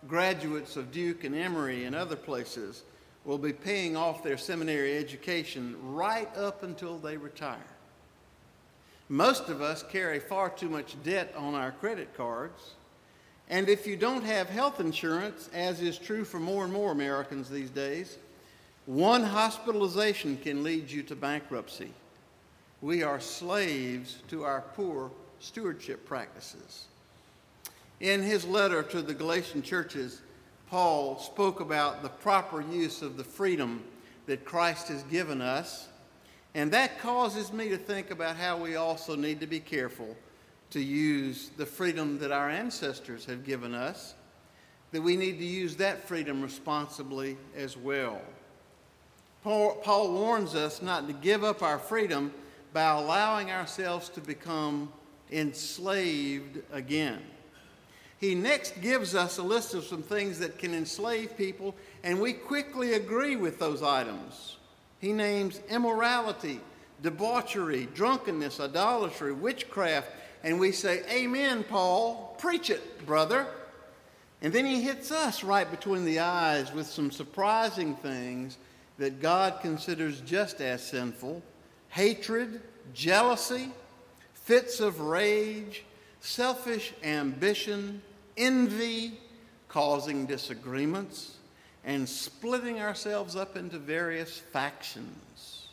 graduates 0.09 0.76
of 0.76 0.90
Duke 0.90 1.22
and 1.22 1.36
Emory 1.36 1.84
and 1.84 1.94
other 1.94 2.16
places 2.16 2.82
will 3.24 3.38
be 3.38 3.52
paying 3.52 3.96
off 3.96 4.22
their 4.22 4.38
seminary 4.38 4.96
education 4.96 5.76
right 5.82 6.34
up 6.36 6.62
until 6.62 6.98
they 6.98 7.16
retire. 7.16 7.58
Most 9.08 9.48
of 9.48 9.60
us 9.60 9.82
carry 9.90 10.20
far 10.20 10.50
too 10.50 10.68
much 10.68 10.96
debt 11.02 11.34
on 11.36 11.54
our 11.54 11.72
credit 11.72 12.16
cards. 12.16 12.74
And 13.48 13.68
if 13.68 13.86
you 13.86 13.96
don't 13.96 14.24
have 14.24 14.48
health 14.48 14.78
insurance, 14.78 15.50
as 15.52 15.80
is 15.80 15.98
true 15.98 16.24
for 16.24 16.38
more 16.38 16.64
and 16.64 16.72
more 16.72 16.92
Americans 16.92 17.50
these 17.50 17.70
days, 17.70 18.18
one 18.86 19.24
hospitalization 19.24 20.36
can 20.36 20.62
lead 20.62 20.90
you 20.90 21.02
to 21.04 21.16
bankruptcy. 21.16 21.92
We 22.80 23.02
are 23.02 23.20
slaves 23.20 24.22
to 24.28 24.44
our 24.44 24.62
poor 24.74 25.10
stewardship 25.40 26.06
practices. 26.06 26.86
In 27.98 28.22
his 28.22 28.46
letter 28.46 28.82
to 28.84 29.02
the 29.02 29.12
Galatian 29.12 29.62
churches, 29.62 30.22
Paul 30.70 31.18
spoke 31.18 31.60
about 31.60 32.02
the 32.02 32.08
proper 32.08 32.62
use 32.62 33.02
of 33.02 33.16
the 33.16 33.24
freedom 33.24 33.82
that 34.26 34.44
Christ 34.44 34.88
has 34.88 35.02
given 35.04 35.42
us 35.42 35.88
and 36.54 36.72
that 36.72 36.98
causes 36.98 37.52
me 37.52 37.68
to 37.68 37.76
think 37.76 38.10
about 38.10 38.36
how 38.36 38.56
we 38.56 38.76
also 38.76 39.14
need 39.14 39.40
to 39.40 39.46
be 39.46 39.60
careful 39.60 40.16
to 40.70 40.80
use 40.80 41.50
the 41.56 41.66
freedom 41.66 42.18
that 42.18 42.32
our 42.32 42.48
ancestors 42.48 43.24
have 43.24 43.44
given 43.44 43.74
us, 43.74 44.14
that 44.92 45.02
we 45.02 45.16
need 45.16 45.38
to 45.38 45.44
use 45.44 45.76
that 45.76 46.06
freedom 46.06 46.42
responsibly 46.42 47.36
as 47.56 47.76
well. 47.76 48.20
Paul, 49.42 49.76
Paul, 49.82 50.12
warns 50.12 50.54
us 50.54 50.82
not 50.82 51.06
to 51.06 51.12
give 51.12 51.44
up 51.44 51.62
our 51.62 51.78
freedom 51.78 52.32
by 52.72 52.90
allowing 52.90 53.50
ourselves 53.50 54.08
to 54.10 54.20
become 54.20 54.92
enslaved 55.30 56.60
again. 56.72 57.20
He 58.20 58.34
next 58.34 58.82
gives 58.82 59.14
us 59.14 59.38
a 59.38 59.42
list 59.42 59.72
of 59.72 59.84
some 59.84 60.02
things 60.02 60.38
that 60.40 60.58
can 60.58 60.74
enslave 60.74 61.38
people, 61.38 61.74
and 62.04 62.20
we 62.20 62.34
quickly 62.34 62.92
agree 62.92 63.34
with 63.34 63.58
those 63.58 63.82
items. 63.82 64.58
He 64.98 65.14
names 65.14 65.58
immorality, 65.70 66.60
debauchery, 67.02 67.88
drunkenness, 67.94 68.60
idolatry, 68.60 69.32
witchcraft, 69.32 70.08
and 70.44 70.60
we 70.60 70.70
say, 70.70 71.02
Amen, 71.10 71.64
Paul, 71.64 72.36
preach 72.38 72.68
it, 72.68 73.06
brother. 73.06 73.46
And 74.42 74.52
then 74.52 74.66
he 74.66 74.82
hits 74.82 75.10
us 75.10 75.42
right 75.42 75.70
between 75.70 76.04
the 76.04 76.20
eyes 76.20 76.72
with 76.74 76.86
some 76.86 77.10
surprising 77.10 77.94
things 77.96 78.58
that 78.98 79.20
God 79.20 79.60
considers 79.62 80.20
just 80.20 80.60
as 80.60 80.86
sinful 80.86 81.42
hatred, 81.88 82.60
jealousy, 82.94 83.72
fits 84.34 84.78
of 84.78 85.00
rage, 85.00 85.84
selfish 86.20 86.92
ambition, 87.02 88.00
envy, 88.41 89.12
causing 89.68 90.26
disagreements 90.26 91.36
and 91.84 92.09
splitting 92.09 92.80
ourselves 92.80 93.36
up 93.36 93.57
into 93.57 93.78
various 93.78 94.38
factions. 94.38 95.68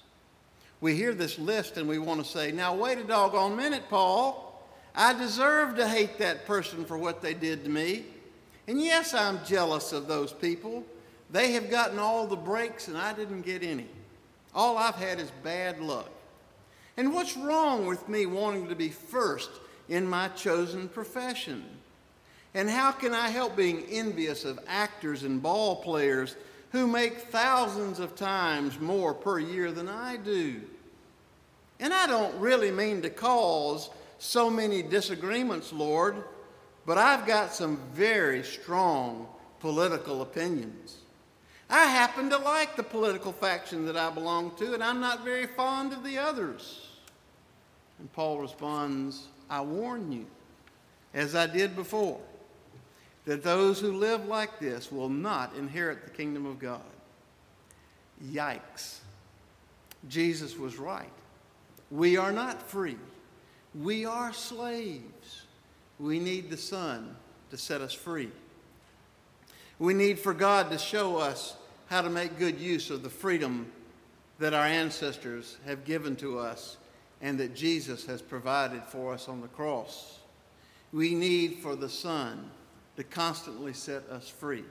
We 0.80 0.95
hear 0.95 1.13
this 1.13 1.39
list 1.39 1.78
and 1.78 1.89
we 1.89 1.97
want 1.97 2.24
to 2.24 2.30
say, 2.30 2.51
now 2.51 2.76
wait 2.76 2.99
a 2.99 3.03
doggone 3.03 3.55
minute, 3.55 3.84
Paul. 3.89 4.43
I 4.93 5.13
deserve 5.13 5.76
to 5.78 5.88
hate 5.88 6.20
that 6.20 6.45
person 6.45 6.86
for 6.86 6.97
what 6.97 7.22
they 7.22 7.34
did 7.34 7.63
to 7.63 7.70
me. 7.70 8.05
And 8.68 8.82
yes, 8.82 9.13
I'm 9.13 9.43
jealous 9.45 9.93
of 9.93 10.07
those 10.07 10.32
people. 10.32 10.84
They 11.32 11.53
have 11.53 11.70
gotten 11.70 11.99
all 11.99 12.28
the 12.28 12.36
breaks 12.36 12.88
and 12.88 12.97
I 12.97 13.13
didn't 13.13 13.41
get 13.41 13.63
any. 13.63 13.88
All 14.53 14.78
I've 14.78 14.95
had 14.95 15.20
is 15.20 15.32
bad 15.43 15.80
luck. 15.80 16.09
And 16.95 17.13
what's 17.13 17.38
wrong 17.38 17.86
with 17.86 18.07
me 18.09 18.26
wanting 18.26 18.68
to 18.70 18.76
be 18.76 18.89
first 18.89 19.49
in 19.88 20.07
my 20.07 20.30
chosen 20.30 20.89
profession? 20.89 21.63
And 22.53 22.69
how 22.69 22.91
can 22.91 23.13
I 23.13 23.29
help 23.29 23.55
being 23.55 23.83
envious 23.89 24.45
of 24.45 24.59
actors 24.67 25.23
and 25.23 25.41
ball 25.41 25.77
players 25.77 26.35
who 26.71 26.87
make 26.87 27.17
thousands 27.17 27.99
of 27.99 28.15
times 28.15 28.79
more 28.79 29.13
per 29.13 29.39
year 29.39 29.71
than 29.71 29.89
I 29.89 30.17
do? 30.17 30.61
And 31.79 31.93
I 31.93 32.07
don't 32.07 32.35
really 32.39 32.71
mean 32.71 33.01
to 33.03 33.09
cause 33.09 33.89
so 34.17 34.49
many 34.49 34.81
disagreements, 34.81 35.71
Lord, 35.71 36.15
but 36.85 36.97
I've 36.97 37.27
got 37.27 37.53
some 37.53 37.79
very 37.93 38.43
strong 38.43 39.27
political 39.59 40.21
opinions. 40.21 40.97
I 41.69 41.85
happen 41.85 42.29
to 42.29 42.37
like 42.37 42.75
the 42.75 42.83
political 42.83 43.33
faction 43.33 43.85
that 43.85 43.97
I 43.97 44.09
belong 44.09 44.55
to, 44.55 44.73
and 44.73 44.83
I'm 44.83 45.01
not 45.01 45.23
very 45.23 45.45
fond 45.45 45.91
of 45.91 46.03
the 46.03 46.17
others. 46.17 46.87
And 47.99 48.11
Paul 48.13 48.39
responds, 48.39 49.27
I 49.49 49.61
warn 49.61 50.11
you, 50.11 50.25
as 51.13 51.35
I 51.35 51.45
did 51.45 51.75
before 51.75 52.19
that 53.28 53.43
those 53.43 53.78
who 53.82 53.91
live 53.91 54.25
like 54.25 54.57
this 54.57 54.89
will 54.89 55.09
not 55.09 55.53
inherit 55.57 56.05
the 56.05 56.09
kingdom 56.09 56.45
of 56.45 56.59
God. 56.59 56.80
Yikes. 58.32 58.99
Jesus 60.07 60.57
was 60.57 60.78
right. 60.78 61.11
We 61.91 62.15
are 62.15 62.32
not 62.32 62.63
free. 62.63 62.95
We 63.75 64.05
are 64.05 64.32
slaves. 64.32 65.43
We 65.99 66.19
need 66.19 66.49
the 66.49 66.55
Son 66.55 67.17
to 67.51 67.57
set 67.57 67.82
us 67.82 67.91
free. 67.91 68.32
We 69.78 69.93
need 69.93 70.19
for 70.19 70.34
God 70.34 70.71
to 70.71 70.78
show 70.78 71.17
us 71.17 71.57
how 71.88 72.01
to 72.01 72.09
make 72.09 72.39
good 72.39 72.57
use 72.57 72.89
of 72.89 73.03
the 73.03 73.09
freedom 73.09 73.69
that 74.39 74.53
our 74.53 74.65
ancestors 74.65 75.57
have 75.65 75.84
given 75.84 76.15
to 76.15 76.39
us 76.39 76.78
and 77.21 77.38
that 77.41 77.55
Jesus 77.55 78.05
has 78.05 78.21
provided 78.21 78.84
for 78.86 79.13
us 79.13 79.28
on 79.28 79.41
the 79.41 79.49
cross. 79.49 80.19
We 80.93 81.13
need 81.13 81.57
for 81.57 81.75
the 81.75 81.89
Son 81.89 82.51
to 82.97 83.03
constantly 83.03 83.73
set 83.73 84.03
us 84.09 84.27
free. 84.27 84.63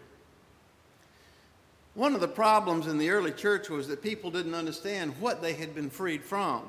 One 1.94 2.14
of 2.14 2.20
the 2.20 2.28
problems 2.28 2.88
in 2.88 2.98
the 2.98 3.08
early 3.08 3.32
church 3.32 3.70
was 3.70 3.88
that 3.88 4.02
people 4.02 4.30
didn't 4.30 4.54
understand 4.54 5.14
what 5.18 5.40
they 5.40 5.54
had 5.54 5.74
been 5.74 5.88
freed 5.88 6.22
from. 6.22 6.62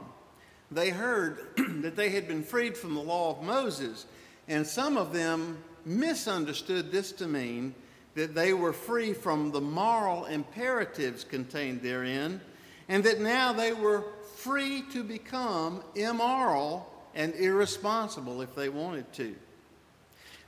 They 0.71 0.89
heard 0.89 1.47
that 1.81 1.97
they 1.97 2.09
had 2.09 2.27
been 2.27 2.43
freed 2.43 2.77
from 2.77 2.95
the 2.95 3.01
law 3.01 3.31
of 3.31 3.43
Moses, 3.43 4.05
and 4.47 4.65
some 4.65 4.95
of 4.95 5.11
them 5.11 5.57
misunderstood 5.83 6.91
this 6.91 7.11
to 7.13 7.27
mean 7.27 7.73
that 8.15 8.35
they 8.35 8.53
were 8.53 8.73
free 8.73 9.13
from 9.13 9.51
the 9.51 9.61
moral 9.61 10.25
imperatives 10.25 11.23
contained 11.23 11.81
therein, 11.81 12.39
and 12.87 13.03
that 13.03 13.19
now 13.19 13.51
they 13.51 13.73
were 13.73 14.03
free 14.35 14.83
to 14.93 15.03
become 15.03 15.83
immoral 15.95 16.91
and 17.15 17.33
irresponsible 17.35 18.41
if 18.41 18.55
they 18.55 18.69
wanted 18.69 19.11
to. 19.13 19.35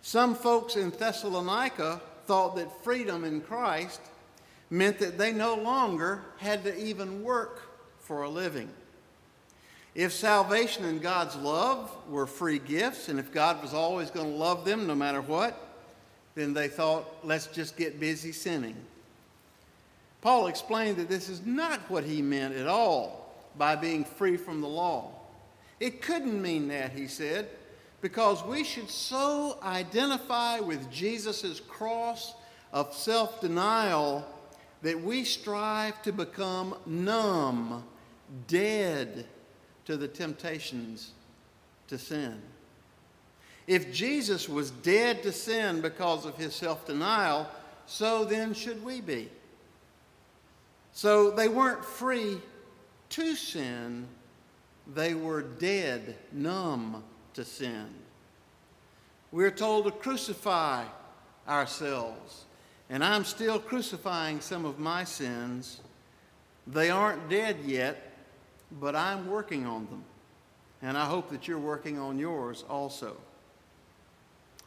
Some 0.02 0.36
folks 0.36 0.76
in 0.76 0.92
Thessalonica 0.92 2.02
thought 2.26 2.56
that 2.56 2.84
freedom 2.84 3.24
in 3.24 3.42
Christ 3.42 4.02
meant 4.70 5.00
that 5.00 5.18
they 5.18 5.32
no 5.34 5.56
longer 5.56 6.22
had 6.38 6.64
to 6.64 6.78
even 6.78 7.24
work 7.24 7.62
for 8.00 8.24
a 8.24 8.30
living. 8.30 8.70
If 9.96 10.14
salvation 10.14 10.86
and 10.86 11.02
God's 11.02 11.36
love 11.36 11.92
were 12.08 12.28
free 12.28 12.60
gifts, 12.60 13.10
and 13.10 13.20
if 13.20 13.34
God 13.34 13.62
was 13.62 13.74
always 13.74 14.12
going 14.12 14.32
to 14.32 14.38
love 14.38 14.64
them 14.64 14.88
no 14.88 14.96
matter 14.96 15.22
what, 15.22 15.60
then 16.36 16.54
they 16.54 16.68
thought, 16.68 17.06
let's 17.24 17.48
just 17.48 17.76
get 17.76 18.00
busy 18.00 18.32
sinning. 18.32 18.76
Paul 20.22 20.48
explained 20.48 20.98
that 20.98 21.10
this 21.10 21.30
is 21.30 21.46
not 21.46 21.80
what 21.90 22.04
he 22.04 22.22
meant 22.22 22.56
at 22.56 22.68
all 22.68 23.34
by 23.58 23.76
being 23.76 24.06
free 24.06 24.38
from 24.38 24.62
the 24.62 24.68
law. 24.68 25.12
It 25.80 26.02
couldn't 26.02 26.42
mean 26.42 26.68
that, 26.68 26.92
he 26.92 27.08
said 27.08 27.50
because 28.02 28.44
we 28.44 28.64
should 28.64 28.90
so 28.90 29.58
identify 29.64 30.60
with 30.60 30.90
Jesus' 30.92 31.60
cross 31.60 32.34
of 32.72 32.94
self 32.94 33.42
denial 33.42 34.26
that 34.82 35.02
we 35.02 35.24
strive 35.24 36.02
to 36.04 36.14
become 36.14 36.76
numb, 36.86 37.84
dead 38.48 39.26
to 39.86 39.98
the 39.98 40.08
temptations 40.08 41.12
to 41.88 41.98
sin. 41.98 42.42
If 43.68 43.92
Jesus 43.92 44.48
was 44.48 44.72
dead 44.72 45.22
to 45.24 45.32
sin 45.32 45.82
because 45.82 46.26
of 46.26 46.38
his 46.38 46.56
self 46.56 46.86
denial, 46.86 47.48
so 47.86 48.24
then 48.24 48.54
should 48.54 48.84
we 48.84 49.02
be. 49.02 49.30
So 50.94 51.32
they 51.32 51.48
weren't 51.48 51.84
free 51.84 52.38
to 53.10 53.36
sin, 53.36 54.08
they 54.94 55.14
were 55.16 55.42
dead, 55.42 56.16
numb 56.32 57.04
to 57.34 57.44
sin. 57.44 57.88
We're 59.32 59.52
told 59.52 59.86
to 59.86 59.92
crucify 59.92 60.86
ourselves, 61.48 62.46
and 62.90 63.04
I'm 63.04 63.24
still 63.24 63.60
crucifying 63.60 64.42
some 64.42 64.66
of 64.66 64.80
my 64.80 65.04
sins. 65.04 65.82
They 66.66 66.90
aren't 66.90 67.30
dead 67.30 67.58
yet, 67.66 68.14
but 68.80 68.96
I'm 68.96 69.28
working 69.28 69.66
on 69.66 69.86
them, 69.86 70.04
and 70.82 70.98
I 70.98 71.06
hope 71.06 71.30
that 71.30 71.48
you're 71.48 71.60
working 71.60 72.00
on 72.00 72.18
yours 72.18 72.64
also. 72.70 73.18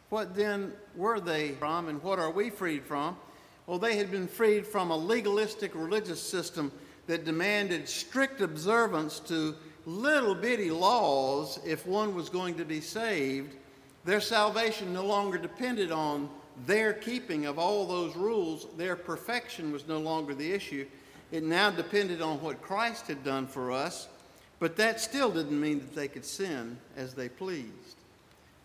What 0.09 0.35
then 0.35 0.73
were 0.95 1.19
they 1.19 1.51
from, 1.51 1.89
and 1.89 2.01
what 2.03 2.19
are 2.19 2.31
we 2.31 2.49
freed 2.49 2.85
from? 2.85 3.17
Well, 3.65 3.79
they 3.79 3.95
had 3.95 4.11
been 4.11 4.27
freed 4.27 4.67
from 4.67 4.91
a 4.91 4.97
legalistic 4.97 5.73
religious 5.73 6.21
system 6.21 6.71
that 7.07 7.25
demanded 7.25 7.87
strict 7.87 8.41
observance 8.41 9.19
to 9.21 9.55
little 9.85 10.35
bitty 10.35 10.71
laws 10.71 11.59
if 11.65 11.85
one 11.85 12.15
was 12.15 12.29
going 12.29 12.55
to 12.55 12.65
be 12.65 12.81
saved. 12.81 13.55
Their 14.05 14.21
salvation 14.21 14.93
no 14.93 15.05
longer 15.05 15.37
depended 15.37 15.91
on 15.91 16.29
their 16.65 16.93
keeping 16.93 17.45
of 17.45 17.57
all 17.57 17.85
those 17.85 18.15
rules. 18.15 18.67
Their 18.77 18.95
perfection 18.95 19.71
was 19.71 19.87
no 19.87 19.99
longer 19.99 20.33
the 20.33 20.51
issue. 20.51 20.85
It 21.31 21.43
now 21.43 21.71
depended 21.71 22.21
on 22.21 22.41
what 22.41 22.61
Christ 22.61 23.07
had 23.07 23.23
done 23.23 23.47
for 23.47 23.71
us, 23.71 24.07
but 24.59 24.75
that 24.77 24.99
still 24.99 25.31
didn't 25.31 25.59
mean 25.59 25.79
that 25.79 25.95
they 25.95 26.07
could 26.07 26.25
sin 26.25 26.77
as 26.95 27.13
they 27.13 27.29
pleased. 27.29 27.97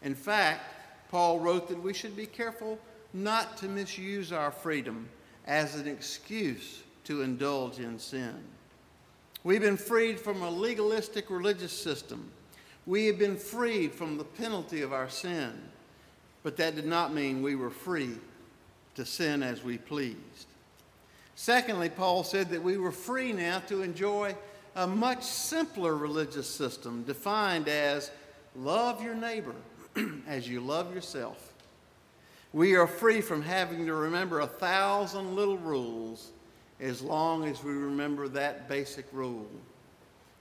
In 0.02 0.14
fact, 0.14 0.60
Paul 1.10 1.40
wrote 1.40 1.68
that 1.68 1.82
we 1.82 1.94
should 1.94 2.14
be 2.14 2.26
careful 2.26 2.78
not 3.14 3.56
to 3.58 3.68
misuse 3.68 4.32
our 4.32 4.50
freedom 4.50 5.08
as 5.46 5.74
an 5.76 5.88
excuse 5.88 6.82
to 7.04 7.22
indulge 7.22 7.78
in 7.78 7.98
sin. 7.98 8.34
We've 9.44 9.60
been 9.60 9.76
freed 9.76 10.18
from 10.18 10.42
a 10.42 10.50
legalistic 10.50 11.30
religious 11.30 11.72
system. 11.72 12.30
We 12.86 13.06
have 13.06 13.18
been 13.18 13.36
freed 13.36 13.92
from 13.92 14.18
the 14.18 14.24
penalty 14.24 14.82
of 14.82 14.92
our 14.92 15.08
sin. 15.08 15.52
But 16.42 16.56
that 16.56 16.76
did 16.76 16.86
not 16.86 17.14
mean 17.14 17.42
we 17.42 17.56
were 17.56 17.70
free 17.70 18.16
to 18.94 19.04
sin 19.04 19.42
as 19.42 19.62
we 19.62 19.78
pleased. 19.78 20.46
Secondly, 21.34 21.88
Paul 21.88 22.24
said 22.24 22.50
that 22.50 22.62
we 22.62 22.78
were 22.78 22.90
free 22.90 23.32
now 23.32 23.60
to 23.68 23.82
enjoy 23.82 24.34
a 24.74 24.86
much 24.86 25.22
simpler 25.22 25.96
religious 25.96 26.48
system 26.48 27.04
defined 27.04 27.68
as 27.68 28.10
love 28.56 29.02
your 29.02 29.14
neighbor 29.14 29.54
as 30.26 30.48
you 30.48 30.60
love 30.60 30.94
yourself. 30.94 31.52
We 32.52 32.74
are 32.76 32.86
free 32.86 33.20
from 33.20 33.42
having 33.42 33.86
to 33.86 33.94
remember 33.94 34.40
a 34.40 34.46
thousand 34.46 35.36
little 35.36 35.58
rules 35.58 36.32
as 36.80 37.02
long 37.02 37.44
as 37.44 37.62
we 37.62 37.72
remember 37.72 38.28
that 38.28 38.68
basic 38.68 39.06
rule. 39.12 39.46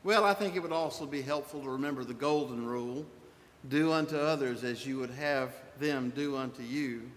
Well, 0.04 0.24
I 0.24 0.34
think 0.34 0.56
it 0.56 0.60
would 0.62 0.72
also 0.72 1.06
be 1.06 1.22
helpful 1.22 1.62
to 1.62 1.70
remember 1.70 2.04
the 2.04 2.14
golden 2.14 2.66
rule 2.66 3.06
do 3.70 3.92
unto 3.92 4.16
others 4.16 4.64
as 4.64 4.86
you 4.86 4.98
would 5.00 5.10
have 5.10 5.52
them 5.80 6.12
do 6.16 6.38
unto 6.38 6.62
you. 6.62 7.10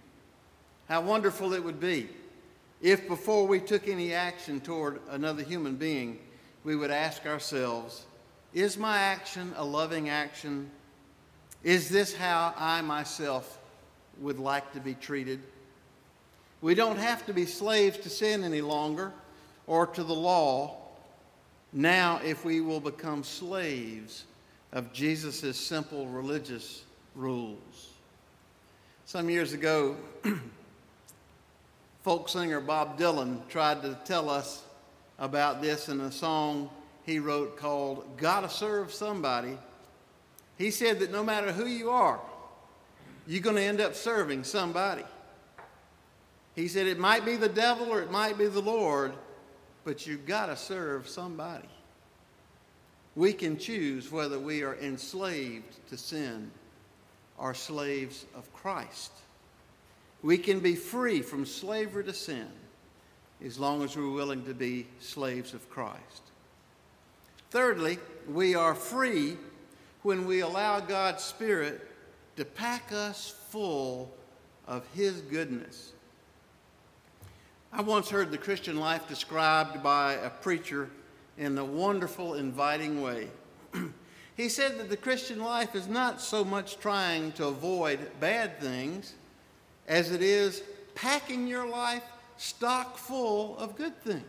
How 0.88 1.00
wonderful 1.00 1.52
it 1.52 1.62
would 1.62 1.78
be 1.78 2.08
if 2.80 3.06
before 3.06 3.46
we 3.46 3.60
took 3.60 3.88
any 3.88 4.14
action 4.14 4.60
toward 4.60 5.00
another 5.10 5.42
human 5.42 5.76
being, 5.76 6.18
we 6.64 6.76
would 6.76 6.90
ask 6.90 7.26
ourselves, 7.26 8.06
is 8.54 8.78
my 8.78 8.98
action 8.98 9.52
a 9.56 9.64
loving 9.64 10.08
action? 10.08 10.70
Is 11.62 11.90
this 11.90 12.14
how 12.14 12.54
I 12.56 12.80
myself 12.80 13.58
would 14.18 14.38
like 14.38 14.72
to 14.72 14.80
be 14.80 14.94
treated? 14.94 15.40
We 16.60 16.74
don't 16.74 16.98
have 16.98 17.24
to 17.26 17.32
be 17.32 17.46
slaves 17.46 17.98
to 17.98 18.10
sin 18.10 18.44
any 18.44 18.60
longer 18.60 19.12
or 19.66 19.86
to 19.86 20.04
the 20.04 20.14
law 20.14 20.76
now 21.72 22.20
if 22.24 22.44
we 22.44 22.60
will 22.60 22.80
become 22.80 23.24
slaves 23.24 24.24
of 24.72 24.92
Jesus' 24.92 25.58
simple 25.58 26.06
religious 26.06 26.84
rules. 27.14 27.90
Some 29.06 29.30
years 29.30 29.52
ago, 29.52 29.96
folk 32.02 32.28
singer 32.28 32.60
Bob 32.60 32.98
Dylan 32.98 33.46
tried 33.48 33.82
to 33.82 33.98
tell 34.04 34.28
us 34.28 34.62
about 35.18 35.62
this 35.62 35.88
in 35.88 36.00
a 36.00 36.12
song 36.12 36.70
he 37.04 37.18
wrote 37.18 37.56
called 37.56 38.04
Gotta 38.16 38.48
Serve 38.48 38.92
Somebody. 38.92 39.58
He 40.58 40.70
said 40.70 41.00
that 41.00 41.10
no 41.10 41.24
matter 41.24 41.52
who 41.52 41.66
you 41.66 41.90
are, 41.90 42.20
you're 43.26 43.42
going 43.42 43.56
to 43.56 43.62
end 43.62 43.80
up 43.80 43.94
serving 43.94 44.44
somebody. 44.44 45.04
He 46.54 46.68
said 46.68 46.86
it 46.86 46.98
might 46.98 47.24
be 47.24 47.36
the 47.36 47.48
devil 47.48 47.88
or 47.88 48.02
it 48.02 48.10
might 48.10 48.36
be 48.36 48.46
the 48.46 48.60
Lord, 48.60 49.12
but 49.84 50.06
you've 50.06 50.26
got 50.26 50.46
to 50.46 50.56
serve 50.56 51.08
somebody. 51.08 51.68
We 53.16 53.32
can 53.32 53.58
choose 53.58 54.10
whether 54.10 54.38
we 54.38 54.62
are 54.62 54.76
enslaved 54.76 55.88
to 55.88 55.96
sin 55.96 56.50
or 57.38 57.54
slaves 57.54 58.26
of 58.36 58.52
Christ. 58.52 59.12
We 60.22 60.38
can 60.38 60.60
be 60.60 60.76
free 60.76 61.22
from 61.22 61.46
slavery 61.46 62.04
to 62.04 62.12
sin 62.12 62.48
as 63.44 63.58
long 63.58 63.82
as 63.82 63.96
we're 63.96 64.10
willing 64.10 64.44
to 64.44 64.54
be 64.54 64.86
slaves 65.00 65.54
of 65.54 65.68
Christ. 65.70 66.22
Thirdly, 67.50 67.98
we 68.28 68.54
are 68.54 68.74
free 68.74 69.36
when 70.02 70.26
we 70.26 70.40
allow 70.40 70.80
God's 70.80 71.24
Spirit 71.24 71.80
to 72.36 72.44
pack 72.44 72.92
us 72.92 73.34
full 73.48 74.12
of 74.66 74.86
His 74.94 75.20
goodness. 75.22 75.92
I 77.72 77.82
once 77.82 78.10
heard 78.10 78.32
the 78.32 78.38
Christian 78.38 78.80
life 78.80 79.06
described 79.06 79.80
by 79.80 80.14
a 80.14 80.28
preacher 80.28 80.90
in 81.38 81.56
a 81.56 81.64
wonderful, 81.64 82.34
inviting 82.34 83.00
way. 83.00 83.28
he 84.36 84.48
said 84.48 84.76
that 84.78 84.90
the 84.90 84.96
Christian 84.96 85.38
life 85.38 85.76
is 85.76 85.86
not 85.86 86.20
so 86.20 86.44
much 86.44 86.78
trying 86.78 87.30
to 87.32 87.46
avoid 87.46 88.00
bad 88.18 88.58
things 88.60 89.14
as 89.86 90.10
it 90.10 90.20
is 90.20 90.64
packing 90.96 91.46
your 91.46 91.64
life 91.64 92.02
stock 92.36 92.98
full 92.98 93.56
of 93.56 93.76
good 93.76 93.96
things 94.02 94.24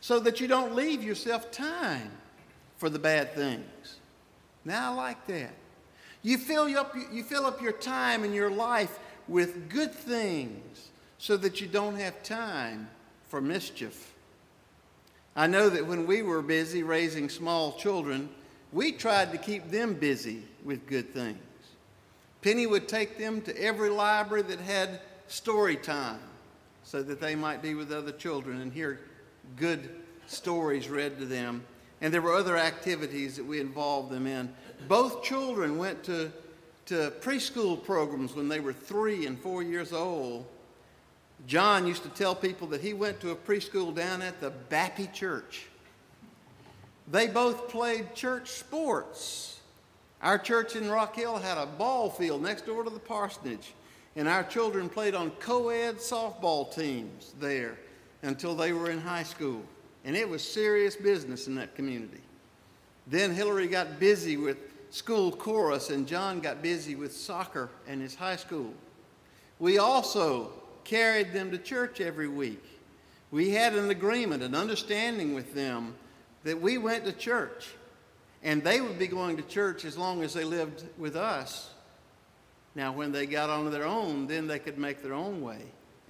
so 0.00 0.18
that 0.18 0.40
you 0.40 0.48
don't 0.48 0.74
leave 0.74 1.04
yourself 1.04 1.50
time 1.50 2.10
for 2.78 2.88
the 2.88 2.98
bad 2.98 3.34
things. 3.34 3.96
Now, 4.64 4.92
I 4.92 4.94
like 4.94 5.26
that. 5.26 5.52
You 6.22 6.38
fill 6.38 6.74
up, 6.78 6.96
you 7.12 7.22
fill 7.22 7.44
up 7.44 7.60
your 7.60 7.72
time 7.72 8.24
and 8.24 8.34
your 8.34 8.50
life 8.50 8.98
with 9.28 9.68
good 9.68 9.92
things 9.92 10.90
so 11.24 11.38
that 11.38 11.58
you 11.58 11.66
don't 11.66 11.96
have 11.96 12.22
time 12.22 12.86
for 13.28 13.40
mischief. 13.40 14.12
I 15.34 15.46
know 15.46 15.70
that 15.70 15.86
when 15.86 16.06
we 16.06 16.20
were 16.20 16.42
busy 16.42 16.82
raising 16.82 17.30
small 17.30 17.72
children, 17.72 18.28
we 18.74 18.92
tried 18.92 19.32
to 19.32 19.38
keep 19.38 19.70
them 19.70 19.94
busy 19.94 20.42
with 20.66 20.86
good 20.86 21.14
things. 21.14 21.38
Penny 22.42 22.66
would 22.66 22.88
take 22.88 23.16
them 23.16 23.40
to 23.40 23.58
every 23.58 23.88
library 23.88 24.42
that 24.42 24.60
had 24.60 25.00
story 25.26 25.76
time 25.76 26.20
so 26.82 27.02
that 27.02 27.22
they 27.22 27.34
might 27.34 27.62
be 27.62 27.74
with 27.74 27.90
other 27.90 28.12
children 28.12 28.60
and 28.60 28.70
hear 28.70 29.00
good 29.56 29.88
stories 30.26 30.90
read 30.90 31.18
to 31.20 31.24
them. 31.24 31.64
And 32.02 32.12
there 32.12 32.20
were 32.20 32.34
other 32.34 32.58
activities 32.58 33.36
that 33.36 33.46
we 33.46 33.60
involved 33.60 34.10
them 34.10 34.26
in. 34.26 34.52
Both 34.88 35.22
children 35.22 35.78
went 35.78 36.04
to, 36.04 36.30
to 36.84 37.14
preschool 37.22 37.82
programs 37.82 38.34
when 38.34 38.48
they 38.48 38.60
were 38.60 38.74
three 38.74 39.24
and 39.24 39.38
four 39.38 39.62
years 39.62 39.94
old. 39.94 40.44
John 41.46 41.86
used 41.86 42.02
to 42.04 42.08
tell 42.08 42.34
people 42.34 42.68
that 42.68 42.80
he 42.80 42.94
went 42.94 43.20
to 43.20 43.30
a 43.30 43.36
preschool 43.36 43.94
down 43.94 44.22
at 44.22 44.40
the 44.40 44.52
Bappy 44.70 45.12
Church. 45.12 45.66
They 47.10 47.26
both 47.26 47.68
played 47.68 48.14
church 48.14 48.50
sports. 48.50 49.60
Our 50.22 50.38
church 50.38 50.74
in 50.74 50.88
Rock 50.88 51.16
Hill 51.16 51.36
had 51.36 51.58
a 51.58 51.66
ball 51.66 52.08
field 52.08 52.42
next 52.42 52.64
door 52.64 52.82
to 52.82 52.88
the 52.88 52.98
parsonage, 52.98 53.74
and 54.16 54.26
our 54.26 54.42
children 54.42 54.88
played 54.88 55.14
on 55.14 55.30
co 55.32 55.68
ed 55.68 55.96
softball 55.96 56.74
teams 56.74 57.34
there 57.38 57.76
until 58.22 58.54
they 58.54 58.72
were 58.72 58.90
in 58.90 59.00
high 59.00 59.22
school. 59.22 59.62
And 60.06 60.16
it 60.16 60.26
was 60.26 60.42
serious 60.42 60.96
business 60.96 61.46
in 61.46 61.54
that 61.56 61.74
community. 61.74 62.20
Then 63.06 63.34
Hillary 63.34 63.66
got 63.66 64.00
busy 64.00 64.38
with 64.38 64.56
school 64.88 65.30
chorus, 65.30 65.90
and 65.90 66.06
John 66.08 66.40
got 66.40 66.62
busy 66.62 66.94
with 66.94 67.14
soccer 67.14 67.68
and 67.86 68.00
his 68.00 68.14
high 68.14 68.36
school. 68.36 68.72
We 69.58 69.76
also 69.76 70.52
carried 70.84 71.32
them 71.32 71.50
to 71.50 71.58
church 71.58 72.00
every 72.00 72.28
week. 72.28 72.62
We 73.30 73.50
had 73.50 73.74
an 73.74 73.90
agreement, 73.90 74.42
an 74.42 74.54
understanding 74.54 75.34
with 75.34 75.54
them 75.54 75.94
that 76.44 76.60
we 76.60 76.78
went 76.78 77.04
to 77.06 77.12
church 77.12 77.66
and 78.44 78.62
they 78.62 78.80
would 78.80 78.98
be 78.98 79.06
going 79.06 79.38
to 79.38 79.42
church 79.42 79.86
as 79.86 79.96
long 79.96 80.22
as 80.22 80.34
they 80.34 80.44
lived 80.44 80.84
with 80.98 81.16
us. 81.16 81.70
Now, 82.74 82.92
when 82.92 83.10
they 83.10 83.24
got 83.24 83.48
on 83.48 83.70
their 83.70 83.86
own, 83.86 84.26
then 84.26 84.46
they 84.46 84.58
could 84.58 84.76
make 84.76 85.02
their 85.02 85.14
own 85.14 85.40
way 85.40 85.60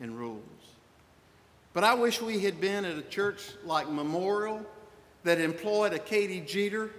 and 0.00 0.18
rules. 0.18 0.42
But 1.72 1.84
I 1.84 1.94
wish 1.94 2.20
we 2.20 2.40
had 2.40 2.60
been 2.60 2.84
at 2.84 2.98
a 2.98 3.02
church 3.02 3.40
like 3.64 3.88
Memorial 3.88 4.66
that 5.22 5.40
employed 5.40 5.92
a 5.92 5.98
Katie 5.98 6.40
Jeter 6.40 6.90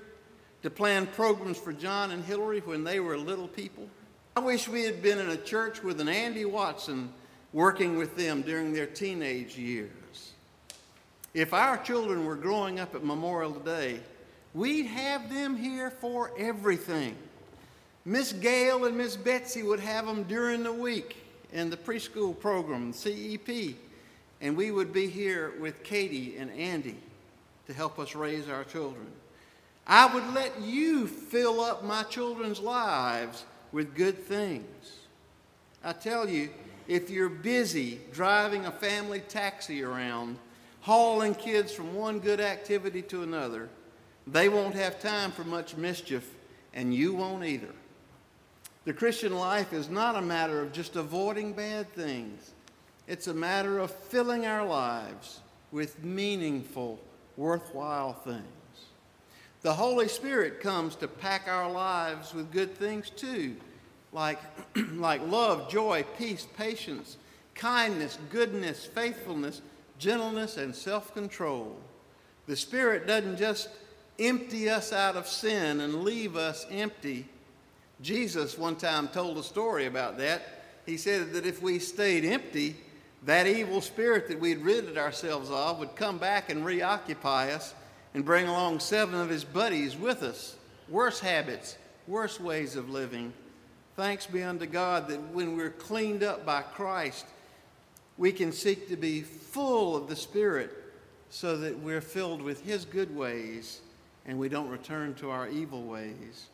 to 0.64 0.70
plan 0.70 1.06
programs 1.06 1.58
for 1.58 1.74
John 1.74 2.12
and 2.12 2.24
Hillary 2.24 2.62
when 2.62 2.84
they 2.84 3.00
were 3.00 3.18
little 3.18 3.48
people. 3.48 3.88
I 4.38 4.40
wish 4.40 4.68
we 4.68 4.84
had 4.84 5.02
been 5.02 5.20
in 5.20 5.30
a 5.30 5.38
church 5.38 5.84
with 5.84 6.00
an 6.00 6.08
Andy 6.08 6.46
Watson 6.46 7.12
working 7.56 7.96
with 7.96 8.18
them 8.18 8.42
during 8.42 8.74
their 8.74 8.86
teenage 8.86 9.58
years. 9.58 10.34
If 11.34 11.54
our 11.54 11.78
children 11.78 12.26
were 12.26 12.36
growing 12.36 12.82
up 12.82 12.94
at 12.94 13.02
Memorial 13.02 13.54
today, 13.54 14.02
we'd 14.54 14.88
have 14.88 15.34
them 15.34 15.56
here 15.56 15.90
for 15.90 16.34
everything. 16.38 17.16
Miss 18.04 18.34
Gail 18.34 18.84
and 18.84 18.98
Miss 18.98 19.16
Betsy 19.16 19.64
would 19.64 19.80
have 19.80 20.06
them 20.06 20.24
during 20.24 20.64
the 20.64 20.74
week 20.74 21.16
in 21.54 21.70
the 21.70 21.78
preschool 21.78 22.38
program, 22.38 22.92
CEP, 22.92 23.78
and 24.42 24.58
we 24.58 24.72
would 24.72 24.92
be 24.92 25.08
here 25.08 25.54
with 25.58 25.82
Katie 25.82 26.36
and 26.36 26.52
Andy 26.52 26.98
to 27.68 27.74
help 27.74 28.00
us 28.00 28.16
raise 28.16 28.50
our 28.50 28.66
children. 28.66 29.08
I 29.88 30.14
would 30.14 30.28
let 30.34 30.60
you 30.60 31.08
fill 31.08 31.62
up 31.62 31.86
my 31.86 32.04
children's 32.04 32.60
lives 32.60 33.46
with 33.72 33.96
good 33.96 34.22
things. 34.26 34.98
I 35.86 35.94
tell 35.94 36.28
you, 36.28 36.50
if 36.88 37.10
you're 37.10 37.30
busy 37.30 38.00
driving 38.12 38.66
a 38.66 38.72
family 38.72 39.20
taxi 39.20 39.84
around, 39.84 40.38
hauling 40.82 41.36
kids 41.36 41.72
from 41.74 41.96
one 41.96 42.20
good 42.20 42.40
activity 42.40 43.02
to 43.02 43.24
another, 43.24 43.70
they 44.28 44.50
won't 44.50 44.76
have 44.76 45.00
time 45.00 45.32
for 45.32 45.44
much 45.44 45.76
mischief, 45.76 46.36
and 46.74 46.94
you 46.94 47.14
won't 47.14 47.44
either. 47.46 47.74
The 48.86 48.94
Christian 48.94 49.36
life 49.36 49.74
is 49.74 49.90
not 49.90 50.16
a 50.16 50.22
matter 50.22 50.62
of 50.62 50.72
just 50.72 50.96
avoiding 50.96 51.54
bad 51.54 51.92
things, 51.94 52.52
it's 53.08 53.28
a 53.28 53.34
matter 53.34 53.80
of 53.80 53.92
filling 53.92 54.46
our 54.46 54.66
lives 54.66 55.40
with 55.72 56.04
meaningful, 56.04 57.00
worthwhile 57.38 58.14
things. 58.14 58.44
The 59.62 59.74
Holy 59.74 60.08
Spirit 60.08 60.60
comes 60.60 60.96
to 60.98 61.08
pack 61.08 61.48
our 61.48 61.72
lives 61.72 62.34
with 62.34 62.52
good 62.52 62.78
things 62.78 63.10
too, 63.10 63.56
like, 64.16 64.40
like 64.94 65.22
love, 65.28 65.70
joy, 65.70 66.04
peace, 66.18 66.48
patience, 66.58 67.18
kindness, 67.54 68.18
goodness, 68.32 68.86
faithfulness, 68.86 69.62
gentleness, 70.00 70.58
and 70.58 70.74
self 70.74 71.14
control. 71.14 71.78
The 72.48 72.56
Spirit 72.56 73.06
doesn't 73.06 73.38
just 73.38 73.70
empty 74.18 74.70
us 74.70 74.94
out 74.94 75.18
of 75.18 75.28
sin 75.28 75.82
and 75.82 76.04
leave 76.04 76.38
us 76.38 76.66
empty. 76.72 77.28
Jesus 78.02 78.58
one 78.58 78.78
time 78.78 79.10
told 79.10 79.38
a 79.38 79.44
story 79.44 79.86
about 79.86 80.18
that. 80.18 80.64
He 80.86 80.98
said 80.98 81.34
that 81.34 81.46
if 81.46 81.62
we 81.62 81.80
stayed 81.80 82.24
empty, 82.24 82.78
that 83.24 83.48
evil 83.48 83.82
spirit 83.82 84.28
that 84.28 84.40
we'd 84.40 84.60
ridded 84.60 84.98
ourselves 84.98 85.50
of 85.50 85.80
would 85.80 85.96
come 85.96 86.20
back 86.20 86.50
and 86.50 86.64
reoccupy 86.64 87.52
us 87.52 87.74
and 88.14 88.24
bring 88.24 88.48
along 88.48 88.80
seven 88.80 89.20
of 89.20 89.30
his 89.30 89.44
buddies 89.44 89.98
with 89.98 90.24
us. 90.24 90.56
Worse 90.88 91.20
habits, 91.20 91.78
worse 92.08 92.40
ways 92.40 92.76
of 92.76 92.90
living. 92.90 93.34
Thanks 93.96 94.26
be 94.26 94.44
unto 94.44 94.66
God 94.66 95.08
that 95.08 95.22
when 95.32 95.56
we're 95.56 95.70
cleaned 95.70 96.22
up 96.22 96.46
by 96.46 96.64
Christ, 96.64 97.26
we 98.18 98.34
can 98.34 98.52
seek 98.52 98.90
to 98.90 98.98
be 98.98 99.22
full 99.22 99.96
of 99.96 100.10
the 100.10 100.18
Spirit 100.18 100.72
so 101.30 101.56
that 101.58 101.80
we're 101.80 102.02
filled 102.02 102.42
with 102.42 102.66
His 102.66 102.84
good 102.84 103.16
ways 103.16 103.80
and 104.26 104.38
we 104.38 104.50
don't 104.50 104.68
return 104.68 105.14
to 105.16 105.30
our 105.30 105.48
evil 105.48 105.84
ways. 105.84 106.48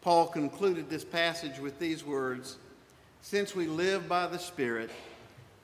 Paul 0.00 0.26
concluded 0.26 0.88
this 0.88 1.04
passage 1.04 1.58
with 1.58 1.78
these 1.78 2.02
words 2.02 2.56
Since 3.20 3.54
we 3.54 3.66
live 3.66 4.08
by 4.08 4.26
the 4.26 4.38
Spirit, 4.38 4.88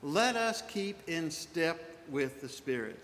let 0.03 0.35
us 0.35 0.61
keep 0.61 0.97
in 1.07 1.31
step 1.31 1.79
with 2.09 2.41
the 2.41 2.49
Spirit. 2.49 2.99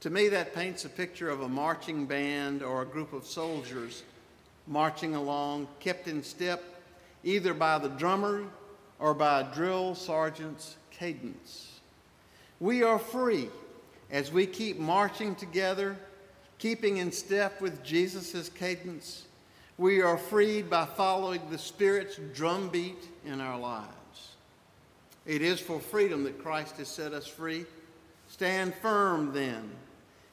To 0.00 0.10
me, 0.10 0.28
that 0.28 0.54
paints 0.54 0.84
a 0.84 0.90
picture 0.90 1.30
of 1.30 1.40
a 1.40 1.48
marching 1.48 2.04
band 2.04 2.62
or 2.62 2.82
a 2.82 2.86
group 2.86 3.14
of 3.14 3.24
soldiers 3.24 4.02
marching 4.66 5.14
along, 5.14 5.66
kept 5.80 6.08
in 6.08 6.22
step 6.22 6.62
either 7.24 7.54
by 7.54 7.78
the 7.78 7.88
drummer 7.88 8.44
or 8.98 9.14
by 9.14 9.40
a 9.40 9.54
drill 9.54 9.94
sergeant's 9.94 10.76
cadence. 10.90 11.80
We 12.60 12.82
are 12.82 12.98
free 12.98 13.48
as 14.10 14.30
we 14.30 14.46
keep 14.46 14.78
marching 14.78 15.34
together, 15.34 15.96
keeping 16.58 16.98
in 16.98 17.10
step 17.10 17.60
with 17.60 17.82
Jesus' 17.82 18.48
cadence. 18.48 19.24
We 19.76 20.02
are 20.02 20.16
freed 20.16 20.70
by 20.70 20.86
following 20.86 21.40
the 21.50 21.58
Spirit's 21.58 22.20
drumbeat 22.32 23.08
in 23.26 23.40
our 23.40 23.58
lives. 23.58 23.90
It 25.26 25.42
is 25.42 25.58
for 25.58 25.80
freedom 25.80 26.22
that 26.24 26.42
Christ 26.42 26.76
has 26.76 26.88
set 26.88 27.12
us 27.12 27.26
free. 27.26 27.64
Stand 28.28 28.74
firm 28.76 29.32
then, 29.32 29.70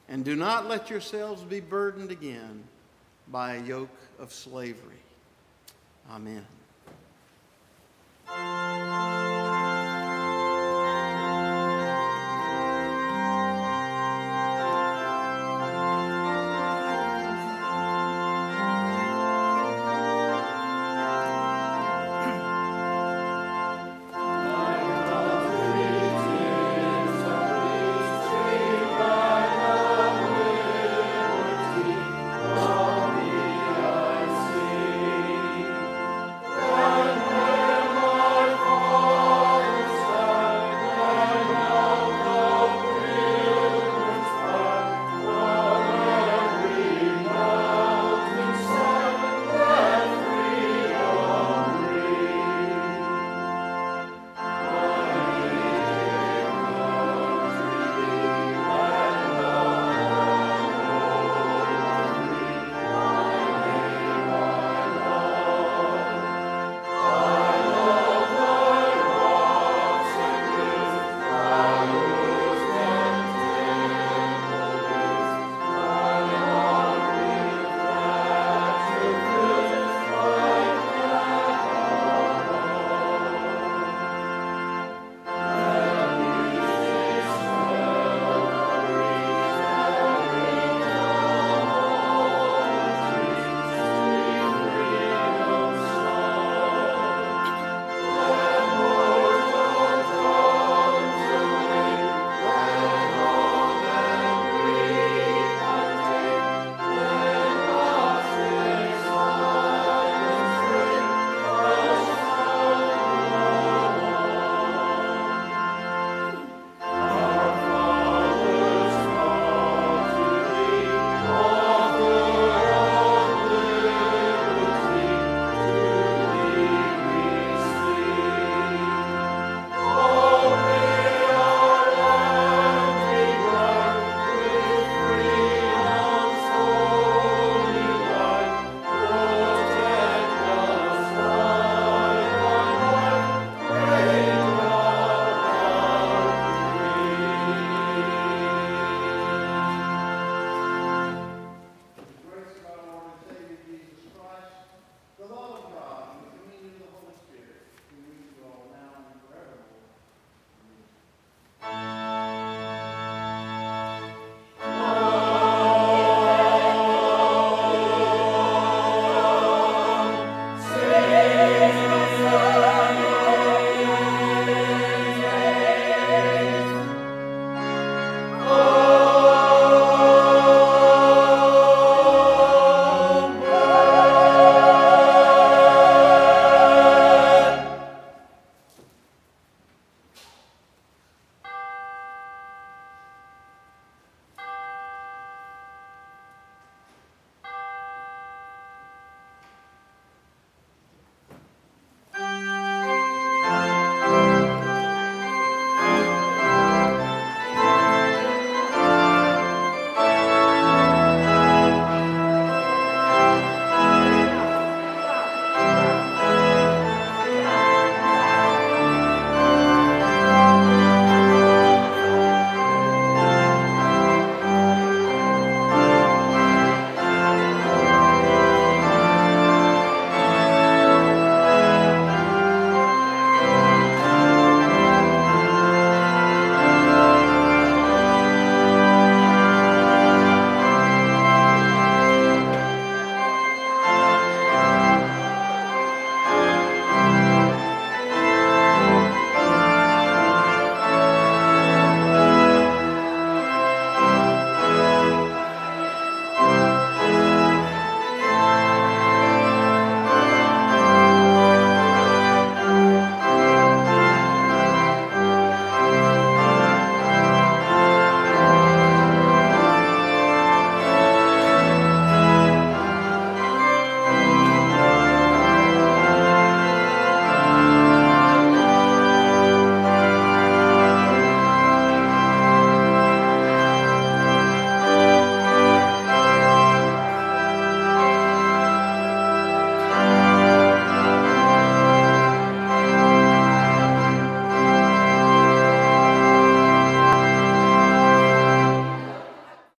and 0.08 0.24
do 0.24 0.36
not 0.36 0.68
let 0.68 0.90
yourselves 0.90 1.42
be 1.42 1.60
burdened 1.60 2.10
again 2.10 2.62
by 3.28 3.56
a 3.56 3.62
yoke 3.62 3.88
of 4.18 4.32
slavery. 4.32 5.02
Amen. 6.10 6.46
Thank 8.34 8.66
you. 8.66 8.71